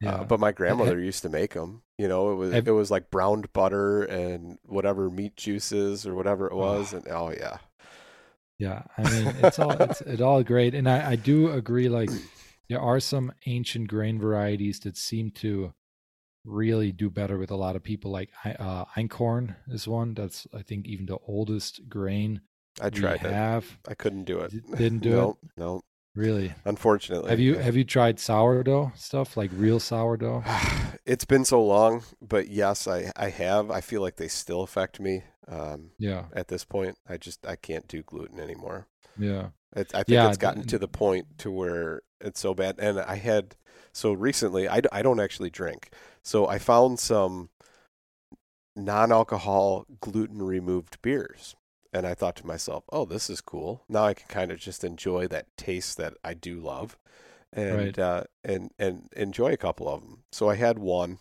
[0.00, 0.16] yeah.
[0.16, 1.82] Uh, but my grandmother used to make them.
[1.98, 6.14] You know, it was Have- it was like browned butter and whatever meat juices or
[6.14, 7.58] whatever it was, and oh yeah,
[8.58, 11.88] Yeah, I mean it's all it's it all great, and I I do agree.
[11.88, 12.10] Like
[12.68, 15.72] there are some ancient grain varieties that seem to
[16.44, 18.10] really do better with a lot of people.
[18.10, 22.40] Like uh, einkorn is one that's I think even the oldest grain
[22.80, 23.38] I we tried it.
[23.38, 23.78] have.
[23.86, 24.52] I couldn't do it.
[24.76, 25.82] Didn't do no, No,
[26.14, 27.30] Really, unfortunately.
[27.30, 30.44] have you have you tried sourdough stuff like real sourdough?
[31.06, 33.70] it's been so long, but yes, I I have.
[33.70, 35.24] I feel like they still affect me.
[35.46, 38.86] Um, Yeah, at this point, I just I can't do gluten anymore.
[39.16, 42.76] yeah, It, I think Yeah, it's gotten to the point to where it's so bad.
[42.80, 43.56] And I had
[43.92, 44.68] so recently.
[44.68, 45.90] I, d- I don't actually drink,
[46.22, 47.50] so I found some
[48.76, 51.54] non-alcohol gluten removed beers,
[51.92, 53.84] and I thought to myself, "Oh, this is cool.
[53.88, 56.98] Now I can kind of just enjoy that taste that I do love,
[57.52, 57.98] and Right.
[57.98, 61.18] uh, and and enjoy a couple of them." So I had one.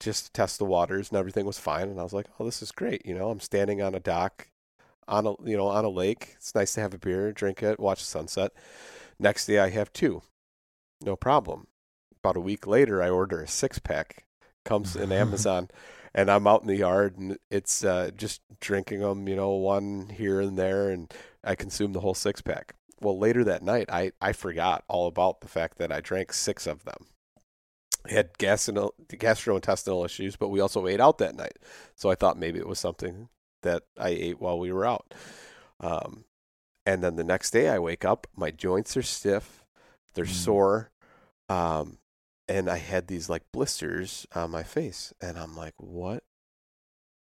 [0.00, 2.60] Just to test the waters and everything was fine, and I was like, "Oh, this
[2.60, 4.48] is great." You know, I'm standing on a dock,
[5.08, 6.34] on a you know on a lake.
[6.36, 8.52] It's nice to have a beer, drink it, watch the sunset.
[9.18, 10.22] Next day I have two,
[11.02, 11.68] no problem.
[12.22, 14.26] About a week later, I order a six pack,
[14.64, 15.70] comes in Amazon,
[16.16, 20.08] and I'm out in the yard and it's uh, just drinking them, you know, one
[20.08, 21.12] here and there, and
[21.44, 22.74] I consume the whole six pack.
[23.00, 26.66] Well, later that night, I I forgot all about the fact that I drank six
[26.66, 27.06] of them.
[28.06, 31.58] I had gastro- gastrointestinal issues, but we also ate out that night,
[31.94, 33.28] so I thought maybe it was something
[33.62, 35.12] that I ate while we were out.
[35.80, 36.24] Um,
[36.86, 39.64] and then the next day I wake up, my joints are stiff,
[40.14, 40.44] they're Mm.
[40.44, 40.90] sore,
[41.48, 41.98] um,
[42.48, 46.22] and I had these like blisters on my face, and I'm like, what?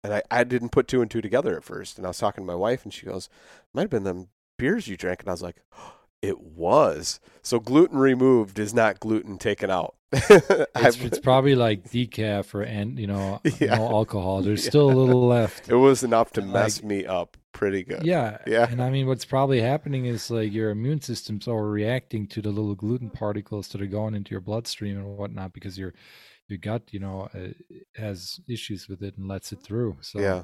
[0.03, 2.43] And I, I didn't put two and two together at first, and I was talking
[2.43, 3.27] to my wife, and she goes,
[3.73, 5.57] might have been them beers you drank, and I was like,
[6.21, 7.19] it was.
[7.41, 9.95] So gluten removed is not gluten taken out.
[10.11, 13.75] it's, it's probably like decaf or and you know Yeah.
[13.77, 14.41] no alcohol.
[14.43, 14.69] There's Yeah.
[14.69, 15.67] still a little left.
[15.67, 18.03] it was enough to Like- mess me up pretty good.
[18.03, 18.37] Yeah.
[18.45, 18.67] Yeah.
[18.69, 22.75] And I mean, what's probably happening is like your immune system's overreacting to the little
[22.75, 25.93] gluten particles that are going into your bloodstream and whatnot because your
[26.47, 27.49] your gut, you know, uh,
[27.95, 29.97] has issues with it and lets it through.
[30.01, 30.43] So, Yeah.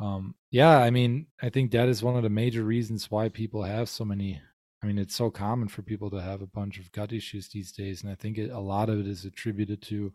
[0.00, 3.62] um, yeah, I mean, I think that is one of the major reasons why people
[3.62, 4.40] have so many.
[4.82, 7.72] I mean, it's so common for people to have a bunch of gut issues these
[7.72, 10.12] days, and I think it, a lot of it is attributed to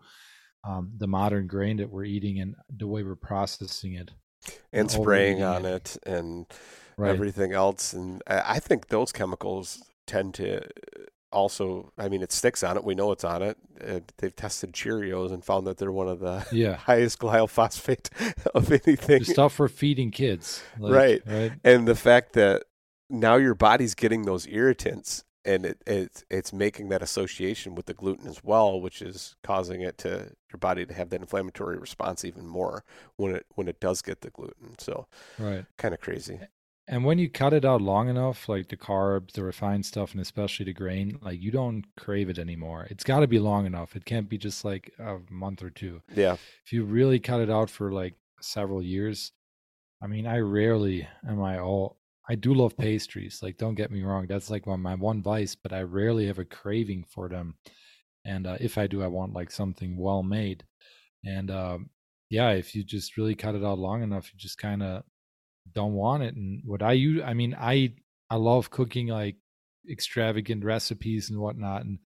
[0.67, 4.11] um, the modern grain that we're eating and the way we're processing it.
[4.71, 5.97] And and spraying on it.
[6.05, 6.45] and
[6.97, 7.09] Right.
[7.11, 7.91] everything else.
[7.91, 10.61] And I I think those chemicals tend to
[11.31, 12.85] also, I mean, it sticks on it.
[12.85, 13.57] We know it's on it.
[13.85, 16.75] Uh, they've tested Cheerios and found that they're one of the yeah.
[16.89, 18.09] highest glyphosate
[18.55, 19.19] of anything.
[19.19, 20.63] the stuff for feeding kids.
[20.79, 21.21] like, Right.
[21.27, 21.51] Right.
[21.65, 22.63] and the fact that
[23.09, 27.93] now your body's getting those irritants and it, it it's making that association with the
[27.93, 32.25] gluten as well, which is causing it to your body to have that inflammatory response
[32.25, 32.83] even more
[33.17, 34.77] when it when it does get the gluten.
[34.79, 35.65] So Right.
[35.77, 36.39] kind of crazy.
[36.87, 40.21] And when you cut it out long enough, like the carbs, the refined stuff, and
[40.21, 42.85] especially the grain, like you don't crave it anymore.
[42.91, 43.95] It's got to be long enough.
[43.95, 46.03] It can't be just like a month or two.
[46.13, 46.37] Yeah.
[46.63, 49.31] If you really cut it out for like several years,
[50.01, 51.97] I mean, I rarely am I all.
[52.29, 53.39] I do love pastries.
[53.43, 54.25] Like, don't get me wrong.
[54.27, 57.55] That's like one, my one vice, but I rarely have a craving for them.
[58.25, 60.63] And uh, if I do, I want like something well made.
[61.23, 61.89] And um,
[62.29, 65.03] yeah, if you just really cut it out long enough, you just kind of
[65.73, 66.35] don't want it.
[66.35, 67.93] And what I use, I mean, I
[68.29, 69.37] I love cooking like
[69.89, 71.85] extravagant recipes and whatnot.
[71.85, 71.99] And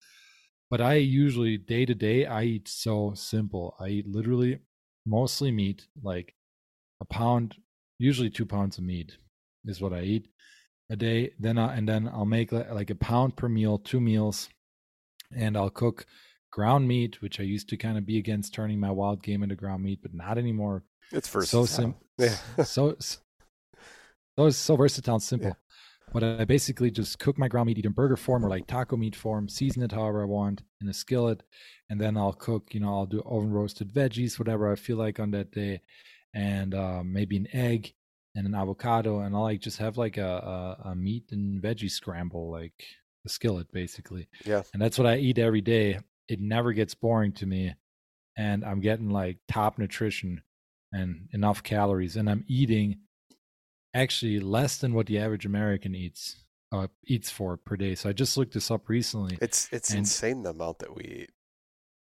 [0.70, 3.76] but I usually day to day I eat so simple.
[3.78, 4.58] I eat literally
[5.06, 6.34] mostly meat, like
[7.00, 7.54] a pound,
[7.98, 9.16] usually two pounds of meat
[9.64, 10.28] is what I eat
[10.90, 11.32] a day.
[11.38, 14.48] Then I, and then I'll make like a pound per meal, two meals,
[15.34, 16.06] and I'll cook
[16.50, 19.56] ground meat, which I used to kind of be against turning my wild game into
[19.56, 20.84] ground meat, but not anymore.
[21.12, 21.50] It's first.
[21.50, 22.02] so simple.
[22.18, 22.36] Yeah.
[22.64, 25.56] so so so versatile and simple.
[26.12, 28.96] But I basically just cook my ground meat either in burger form or like taco
[28.96, 31.42] meat form, season it however I want in a skillet,
[31.90, 32.72] and then I'll cook.
[32.72, 35.82] You know, I'll do oven roasted veggies, whatever I feel like on that day,
[36.34, 37.92] and uh, maybe an egg
[38.38, 41.90] and an avocado, and I'll like just have like a, a, a meat and veggie
[41.90, 42.84] scramble, like
[43.26, 44.28] a skillet basically.
[44.44, 44.62] Yeah.
[44.72, 45.98] And that's what I eat every day.
[46.28, 47.74] It never gets boring to me,
[48.36, 50.42] and I'm getting like top nutrition
[50.92, 53.00] and enough calories, and I'm eating
[53.92, 57.96] actually less than what the average American eats uh, eats for per day.
[57.96, 59.36] So I just looked this up recently.
[59.40, 61.30] It's it's insane the amount that we eat.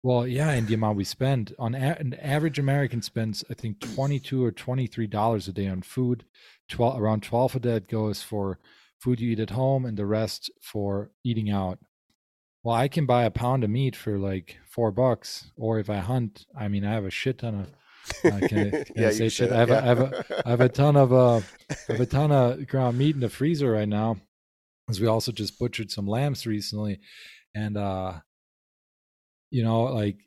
[0.04, 3.80] Well, yeah, and the amount we spend on a- an average American spends, I think,
[3.80, 6.24] twenty-two or twenty-three dollars a day on food.
[6.70, 8.60] Twelve around twelve of that goes for
[9.00, 11.80] food you eat at home, and the rest for eating out.
[12.64, 15.98] Well, I can buy a pound of meat for like four bucks, or if I
[15.98, 18.32] hunt, I mean, I have a shit ton of.
[18.32, 19.52] Uh, can I, can yeah, I say shit?
[19.52, 19.80] I have, a, yeah.
[19.80, 22.98] I have a, I have a ton of uh, I have a ton of ground
[22.98, 24.18] meat in the freezer right now,
[24.86, 27.00] because we also just butchered some lambs recently,
[27.56, 28.14] and uh,
[29.50, 30.18] you know, like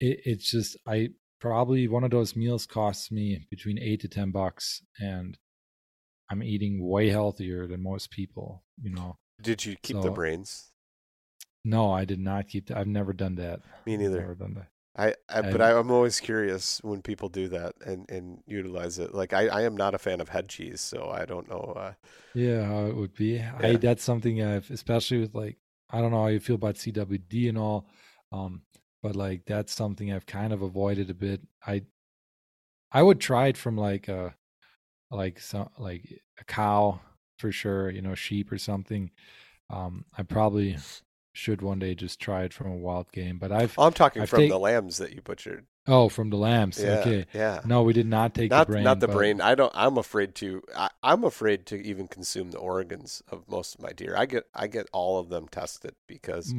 [0.00, 1.10] it, it's just I
[1.40, 5.36] probably one of those meals costs me between eight to ten bucks, and
[6.30, 8.62] I'm eating way healthier than most people.
[8.80, 10.72] You know, Did you keep the brains?
[11.64, 12.70] no, I did not keep.
[12.70, 13.60] I've never done that.
[13.86, 14.16] Me neither.
[14.16, 14.66] I've Never done that.
[14.94, 19.14] I, I but I- I'm always curious when people do that and, and utilize it.
[19.14, 21.72] Like I, I am not a fan of head cheese, so I don't know.
[21.76, 21.92] Uh,
[22.34, 23.40] Yeah, how it would be.
[23.40, 25.56] I that's something I've especially with like
[25.90, 27.86] I don't know how you feel about CWD and all,
[28.32, 28.62] um,
[29.02, 31.40] but like that's something I've kind of avoided a bit.
[31.66, 31.82] I
[32.90, 34.34] I would try it from like a
[35.10, 37.00] like some like a cow
[37.38, 39.10] for sure, you know, sheep or something.
[39.70, 40.76] Um, I probably
[41.32, 44.28] should one day just try it from a wild game, but I've I'm talking I've
[44.30, 45.66] from take- the lambs that you butchered.
[45.86, 46.80] Oh from the lambs.
[46.82, 47.60] Yeah, Okay, yeah.
[47.64, 48.84] no, we did not take Not the brain.
[48.84, 49.40] not the but- brain.
[49.40, 49.72] I don't.
[49.74, 50.62] I'm afraid to.
[50.76, 54.14] I, I'm afraid to even consume the organs of most of my deer.
[54.16, 56.54] I get I get all of them tested because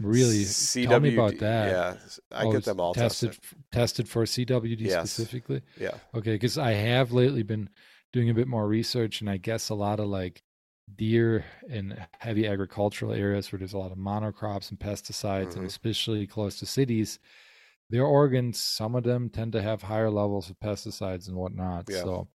[0.00, 1.68] Really, CWD, tell me about that.
[1.70, 1.94] Yeah,
[2.38, 3.58] I Oh, get them all tested tested.
[3.72, 5.10] tested for CWD Yes.
[5.10, 5.62] specifically.
[5.80, 7.70] Yeah, Okay, because I have lately been
[8.12, 10.42] doing a bit more research, and I guess a lot of like
[10.94, 15.56] deer in heavy agricultural areas where there's a lot of monocrops and pesticides, Mhm.
[15.56, 17.18] and especially close to cities,
[17.90, 21.84] their organs, some of them tend to have higher levels of pesticides and whatnot.
[21.88, 22.02] Yeah.
[22.02, 22.28] So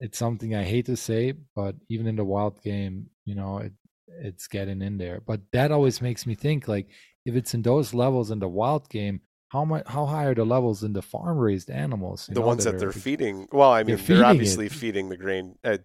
[0.00, 3.72] it's something I hate to say, but even in the wild game, you know, it
[4.20, 5.20] it's getting in there.
[5.24, 6.88] But that always makes me think like
[7.24, 10.44] if it's in those levels in the wild game, how much how high are the
[10.44, 12.26] levels in the farm raised animals?
[12.26, 13.46] the know, ones that, are- they're feeding.
[13.52, 14.72] Well, I they're mean, they're, obviously it.
[14.72, 15.56] feeding the grain.
[15.62, 15.78] Uh,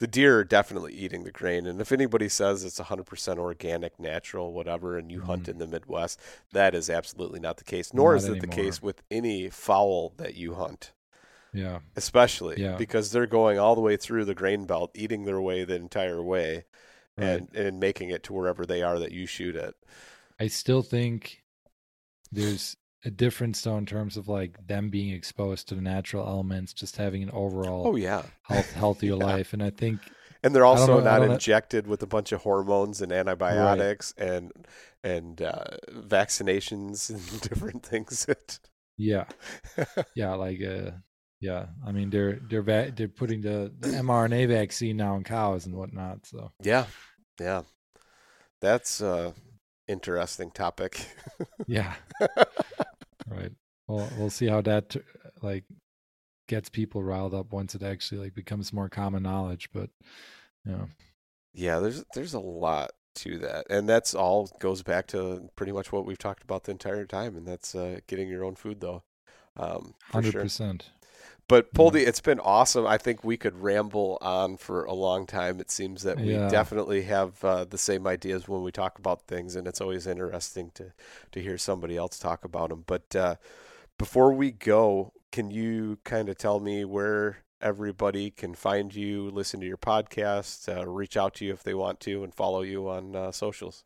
[0.00, 4.52] the deer are definitely eating the grain, and if anybody says it's 100% organic, natural,
[4.52, 5.48] whatever, and you hunt Mhm.
[5.50, 6.18] in the Midwest,
[6.52, 7.94] that is absolutely not the case.
[7.94, 10.92] Nor Not is it the case with any fowl that you hunt.
[11.52, 11.80] Yeah.
[11.96, 12.76] especially Yeah.
[12.76, 16.22] because they're going all the way through the grain belt, eating their way the entire
[16.22, 16.64] way,
[17.16, 17.26] Right.
[17.26, 19.74] and and making it to wherever they are that you shoot at.
[20.38, 21.42] I still think
[22.30, 26.72] there's a difference though in terms of like them being exposed to the natural elements,
[26.72, 29.24] just having an overall Oh yeah, health, healthier Yeah.
[29.24, 29.52] life.
[29.52, 30.00] And I think
[30.42, 34.12] and they're also know- not don't know- injected with a bunch of hormones and antibiotics
[34.18, 34.52] and
[35.02, 38.26] and uh, vaccinations and different things.
[38.26, 38.58] That
[38.98, 39.24] yeah,
[40.14, 40.90] yeah, like uh
[41.40, 45.64] yeah, I mean they're they're va- they're putting the, the mRNA vaccine now in cows
[45.64, 46.26] and whatnot.
[46.26, 46.84] So yeah,
[47.40, 47.62] yeah,
[48.60, 49.32] that's a
[49.88, 51.06] interesting topic.
[51.66, 51.94] yeah,
[53.30, 53.52] right.
[53.88, 54.96] Well, we'll see how that
[55.42, 55.64] like
[56.48, 59.70] gets people riled up once it actually like becomes more common knowledge.
[59.72, 59.90] But
[60.66, 60.88] you know,
[61.52, 65.92] Yeah, there's there's a lot to that, and that's all goes back to pretty much
[65.92, 69.02] what we've talked about the entire time, and that's uh, getting your own food, though.
[69.56, 70.52] Um, for hundred sure.
[71.50, 71.74] But.
[71.74, 72.86] Poldi, it's been awesome.
[72.86, 75.60] I think we could ramble on for a long time.
[75.60, 76.48] It seems that we Yeah.
[76.48, 80.70] definitely have uh, the same ideas when we talk about things, and it's always interesting
[80.74, 80.92] to
[81.32, 82.84] to hear somebody else talk about them.
[82.86, 83.34] But uh,
[83.98, 89.60] before we go, can you kind of tell me where everybody can find you, listen
[89.60, 92.88] to your podcast, uh, reach out to you if they want to, and follow you
[92.88, 93.84] on uh, socials?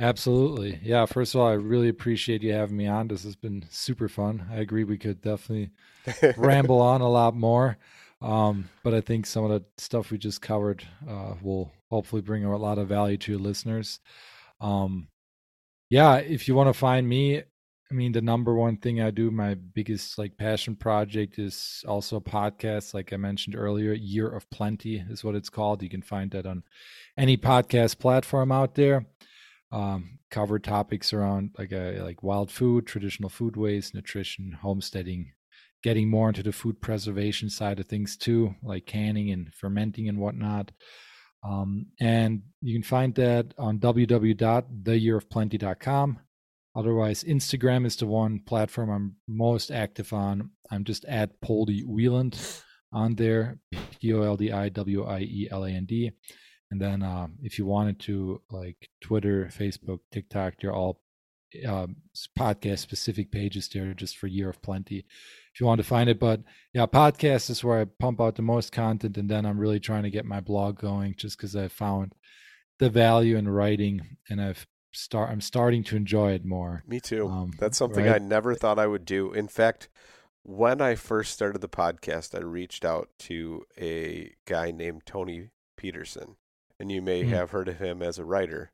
[0.00, 0.80] Absolutely.
[0.82, 1.04] Yeah.
[1.04, 3.08] First of all, I really appreciate you having me on.
[3.08, 4.46] This has been super fun.
[4.50, 5.70] I agree we could definitely
[6.38, 7.76] ramble on a lot more.
[8.22, 12.44] Um, but I think some of the stuff we just covered uh, will hopefully bring
[12.44, 14.00] a lot of value to your listeners.
[14.60, 15.08] Um,
[15.90, 19.30] yeah, if you want to find me, I mean, the number one thing I do,
[19.30, 22.94] my biggest like passion project is also a podcast.
[22.94, 25.82] Like I mentioned earlier, Year of Plenty is what it's called.
[25.82, 26.62] You can find that on
[27.18, 29.06] any podcast platform out there.
[29.72, 35.32] Um, cover topics around like a like wild food, traditional food waste, nutrition, homesteading,
[35.82, 40.18] getting more into the food preservation side of things too, like canning and fermenting and
[40.18, 40.72] whatnot.
[41.42, 46.18] Um, and you can find that on www.theyearofplenty.com.
[46.76, 50.50] Otherwise, Instagram is the one platform I'm most active on.
[50.70, 52.38] I'm just at Poldi Wieland
[52.92, 53.58] on there,
[54.00, 56.12] P O L D I W I E L A N D.
[56.70, 61.00] And then um, if you wanted to, like Twitter, Facebook, TikTok, they're all
[61.66, 61.88] uh,
[62.38, 65.04] podcast specific pages there just for Year of Plenty
[65.52, 66.18] if you want to find it.
[66.18, 66.42] But
[66.72, 70.04] yeah, podcast is where I pump out the most content, and then I'm really trying
[70.04, 72.14] to get my blog going just because I found
[72.78, 76.82] the value in writing, and I've start I'm starting to enjoy it more.
[76.86, 77.28] Me too.
[77.28, 78.16] Um, That's something right?
[78.16, 79.32] I never thought I would do.
[79.32, 79.88] In fact,
[80.42, 86.36] when I first started the podcast, I reached out to a guy named Tony Peterson,
[86.80, 87.28] and you may mm.
[87.28, 88.72] have heard of him as a writer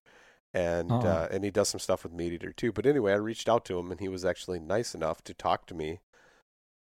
[0.56, 1.00] and uh-uh.
[1.00, 2.72] uh, and he does some stuff with Meat Eater too.
[2.72, 5.66] But anyway, I reached out to him, and he was actually nice enough to talk
[5.66, 6.00] to me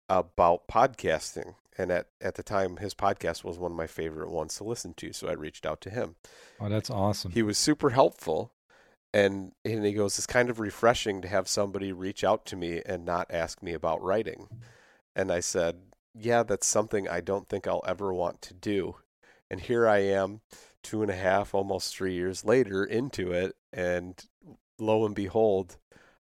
[0.08, 1.56] about podcasting.
[1.76, 4.94] And at at the time, his podcast was one of my favorite ones to listen
[4.94, 6.14] to, so I reached out to him.
[6.60, 7.32] Oh, that's awesome!
[7.32, 8.52] He was super helpful,
[9.12, 12.80] and and he goes, "It's kind of refreshing to have somebody reach out to me
[12.86, 14.48] and not ask me about writing."
[15.16, 15.80] And I said,
[16.14, 18.96] "Yeah, that's something I don't think I'll ever want to do."
[19.50, 20.42] And here I am
[20.82, 24.24] two and a half, almost three years later into it, and
[24.78, 25.76] lo and behold,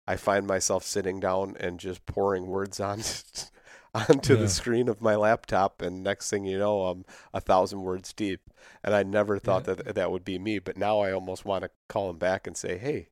[0.08, 3.02] I find myself sitting down and just pouring words on
[3.94, 4.42] onto yeah.
[4.42, 8.42] the screen of my laptop, and next thing you know, I'm a thousand words deep.
[8.84, 9.76] And I never thought yeah.
[9.76, 12.58] that that would be me, but now I almost want to call him back and
[12.58, 13.10] say, "Hey,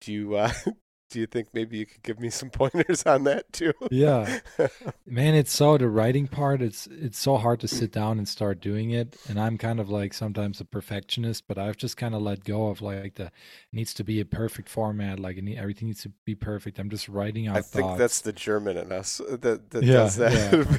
[0.00, 0.52] do you uh,
[1.08, 3.72] do you think maybe you could give me some pointers on that too?
[3.90, 4.40] yeah,
[5.06, 6.62] man, it's so the writing part.
[6.62, 9.16] It's it's so hard to sit down and start doing it.
[9.28, 12.68] And I'm kind of like sometimes a perfectionist, but I've just kind of let go
[12.68, 13.30] of like the
[13.72, 15.20] needs to be a perfect format.
[15.20, 16.78] Like need, everything needs to be perfect.
[16.78, 17.56] I'm just writing out.
[17.56, 17.98] I think thoughts.
[17.98, 20.32] that's the German in us uh, that, that yeah, does that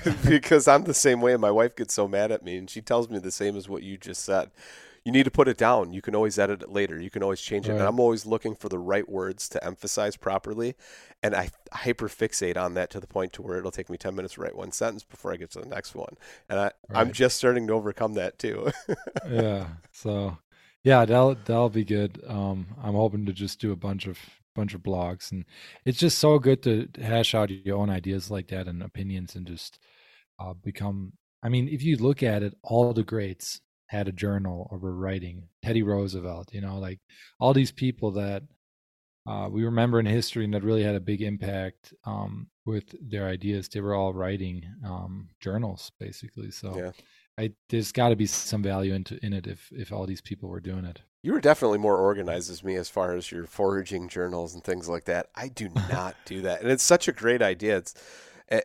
[0.06, 0.14] yeah.
[0.30, 1.34] because I'm the same way.
[1.34, 3.70] And my wife gets so mad at me, and she tells me the same as
[3.70, 4.52] what you just said
[5.08, 5.94] you need to put it down.
[5.94, 7.00] You can always edit it later.
[7.00, 7.72] You can always change it.
[7.72, 7.80] Right.
[7.80, 10.76] And I'm always looking for the right words to emphasize properly.
[11.24, 14.14] And I hyper fixate on that to the point to where it'll take me 10
[14.14, 16.18] minutes to write one sentence before I get to the next one.
[16.50, 16.74] And I, right.
[16.92, 18.70] I'm just starting to overcome that too.
[19.30, 19.68] yeah.
[19.94, 20.40] So
[20.84, 22.22] yeah, that'll, that'll be good.
[22.28, 24.20] Um, I'm hoping to just do a bunch of,
[24.56, 25.46] bunch of blogs and
[25.86, 29.48] it's just so good to hash out your own ideas like that and opinions and
[29.48, 29.80] just
[30.38, 34.68] uh, become I mean, if you look at it, all the greats had a journal
[34.72, 35.48] or were writing.
[35.64, 37.00] Teddy Roosevelt, you know, like
[37.40, 38.44] all these people that
[39.28, 43.28] uh, we remember in history and that really had a big impact um, with their
[43.28, 43.68] ideas.
[43.68, 46.52] They were all writing um, journals, basically.
[46.52, 46.92] So yeah.
[47.38, 50.50] I, there's got to be some value into in it if if all these people
[50.50, 51.02] were doing it.
[51.24, 54.88] You were definitely more organized as me as far as your foraging journals and things
[54.88, 55.28] like that.
[55.36, 57.78] I do not do that, and it's such a great idea.
[57.78, 57.94] It's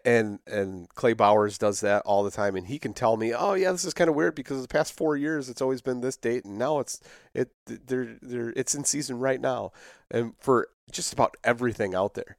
[0.04, 3.54] and and Clay Bowers does that all the time, and he can tell me, oh
[3.54, 6.16] yeah, this is kind of weird because the past four years it's always been this
[6.16, 7.00] date, and now it's
[7.34, 9.72] it they're they're it's in season right now,
[10.10, 12.36] and for just about everything out there.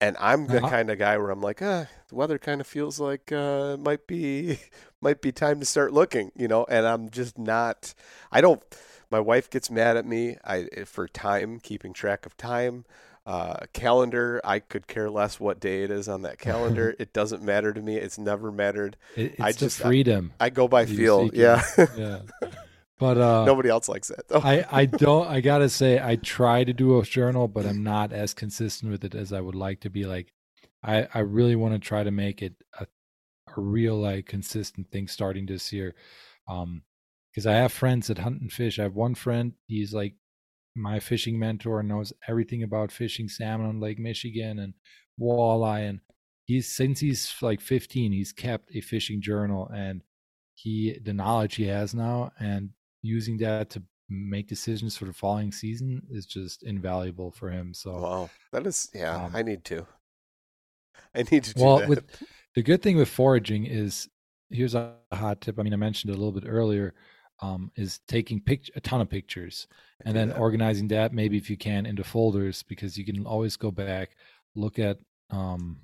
[0.00, 0.68] And I'm the uh-huh.
[0.68, 4.06] kind of guy where I'm like, ah, the weather kind of feels like uh, might
[4.06, 4.60] be
[5.00, 6.64] might be time to start looking, you know.
[6.68, 7.94] And I'm just not.
[8.32, 8.62] I don't.
[9.10, 10.36] My wife gets mad at me.
[10.44, 12.84] I for time keeping track of time.
[13.28, 16.96] Uh, calendar, I could care less what day it is on that calendar.
[16.98, 17.96] it doesn't matter to me.
[17.96, 18.96] It's never mattered.
[19.16, 20.32] It, it's I just freedom.
[20.40, 21.28] I, I, go by feel.
[21.34, 21.62] Yeah.
[21.94, 22.20] yeah.
[22.98, 24.26] But uh, nobody else likes that.
[24.28, 24.40] Though.
[24.42, 25.28] I I don't.
[25.28, 29.04] I gotta say, I try to do a journal, but I'm not as consistent with
[29.04, 30.06] it as I would like to be.
[30.06, 30.32] Like,
[30.82, 32.86] I I really want to try to make it a
[33.56, 35.94] a real like consistent thing starting this year.
[36.48, 36.80] Um,
[37.30, 38.78] because I have friends that hunt and fish.
[38.78, 39.52] I have one friend.
[39.66, 40.14] He's like
[40.78, 44.74] my fishing mentor knows everything about fishing salmon on Lake Michigan and
[45.20, 45.88] walleye.
[45.88, 46.00] And
[46.44, 50.02] he's since he's like 15, he's kept a fishing journal and
[50.54, 52.70] he the knowledge he has now and
[53.02, 57.74] using that to make decisions for the following season is just invaluable for him.
[57.74, 59.86] So wow, that is yeah, um, I need to.
[61.14, 61.88] I need to well, that.
[61.88, 62.04] With,
[62.54, 64.08] the good thing with foraging is
[64.50, 65.58] here's a hot tip.
[65.58, 66.94] I mean, I mentioned it a little bit earlier
[67.40, 69.66] um, is taking pic- a ton of pictures
[70.04, 70.38] and then that.
[70.38, 74.10] organizing that maybe if you can into folders because you can always go back
[74.54, 74.98] look at
[75.30, 75.78] um,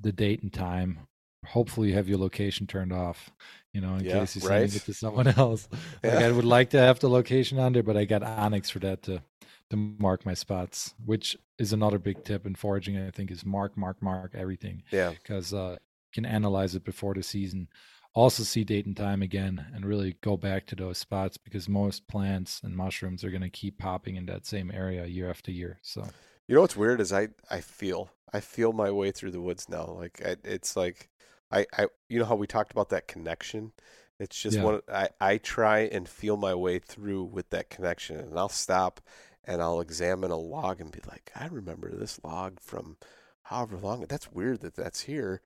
[0.00, 0.98] the date and time
[1.46, 3.30] hopefully you have your location turned off
[3.72, 4.60] you know in yeah, case you're right.
[4.60, 5.68] sending it to someone else
[6.02, 6.14] yeah.
[6.14, 8.78] like i would like to have the location on there but i got onX for
[8.78, 9.22] that to
[9.70, 13.76] to mark my spots which is another big tip in foraging i think is mark
[13.76, 17.68] mark mark everything yeah because uh you can analyze it before the season
[18.14, 22.06] also see date and time again and really go back to those spots because most
[22.06, 25.78] plants and mushrooms are going to keep popping in that same area year after year.
[25.82, 26.06] So,
[26.46, 29.68] you know what's weird is I I feel I feel my way through the woods
[29.68, 29.86] now.
[29.86, 31.10] Like I, it's like
[31.50, 33.72] I I you know how we talked about that connection.
[34.20, 34.62] It's just yeah.
[34.62, 39.00] one I I try and feel my way through with that connection, and I'll stop
[39.46, 42.96] and I'll examine a log and be like, I remember this log from
[43.42, 44.06] however long.
[44.08, 45.42] That's weird that that's here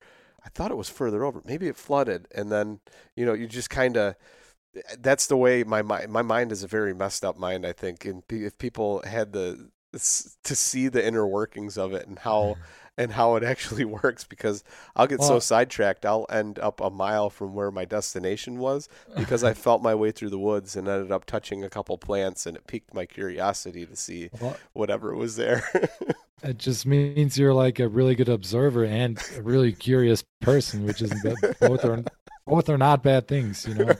[0.49, 1.43] I thought it was further over.
[1.45, 2.79] Maybe it flooded, and then
[3.15, 4.15] you know you just kind of.
[4.99, 6.11] That's the way my mind.
[6.11, 7.65] My mind is a very messed up mind.
[7.65, 12.19] I think, and if people had the to see the inner workings of it and
[12.19, 12.55] how
[12.97, 14.63] and how it actually works because
[14.95, 18.89] I'll get well, so sidetracked I'll end up a mile from where my destination was
[19.15, 22.45] because I felt my way through the woods and ended up touching a couple plants
[22.45, 25.63] and it piqued my curiosity to see well, whatever was there.
[26.43, 31.01] It just means you're like a really good observer and a really curious person, which
[31.01, 31.13] is
[31.59, 32.03] both are
[32.45, 33.93] both are not bad things, you know.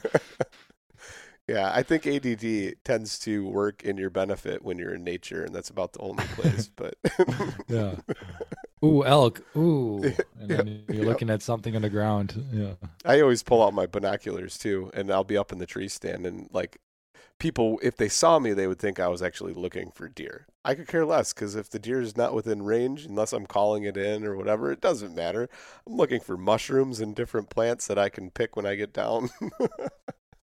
[1.50, 5.52] Yeah, I think ADD tends to work in your benefit when you're in nature, and
[5.52, 6.70] that's about the only place.
[6.76, 6.94] But
[7.66, 7.96] yeah,
[8.84, 10.04] ooh, elk, ooh,
[10.38, 12.44] and then you're looking at something on the ground.
[12.52, 15.88] Yeah, I always pull out my binoculars too, and I'll be up in the tree
[15.88, 16.78] stand, and like
[17.40, 20.46] people, if they saw me, they would think I was actually looking for deer.
[20.64, 23.82] I could care less because if the deer is not within range, unless I'm calling
[23.82, 25.48] it in or whatever, it doesn't matter.
[25.86, 29.30] I'm looking for mushrooms and different plants that I can pick when I get down.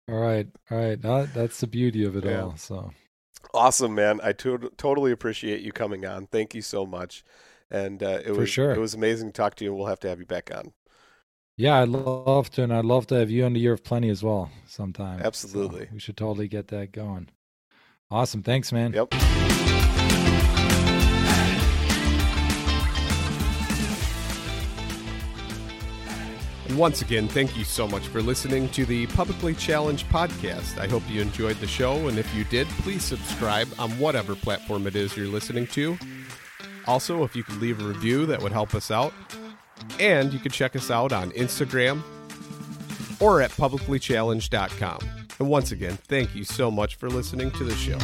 [0.09, 1.01] All right, all right.
[1.01, 2.43] That, that's the beauty of it yeah.
[2.43, 2.55] all.
[2.55, 2.91] So
[3.53, 4.21] awesome, man!
[4.23, 6.27] I to- totally appreciate you coming on.
[6.27, 7.25] Thank you so much.
[7.69, 8.71] And uh, it For was sure.
[8.71, 9.71] it was amazing to talk to you.
[9.71, 10.71] And We'll have to have you back on.
[11.59, 14.09] Yeah, I'd love to, and I'd love to have you on the year of plenty
[14.09, 15.21] as well sometime.
[15.23, 17.29] Absolutely, so we should totally get that going.
[18.11, 18.93] Awesome, thanks, man.
[18.93, 19.11] Yep.
[26.67, 30.77] And once again, thank you so much for listening to the Publicly Challenged podcast.
[30.77, 34.85] I hope you enjoyed the show, and if you did, please subscribe on whatever platform
[34.85, 35.97] it is you're listening to.
[36.85, 39.11] Also, if you could leave a review, that would help us out.
[39.99, 42.01] And you can check us out on Instagram
[43.19, 44.99] or at publiclychallenged.com.
[45.39, 47.97] And once again, thank you so much for listening to the show.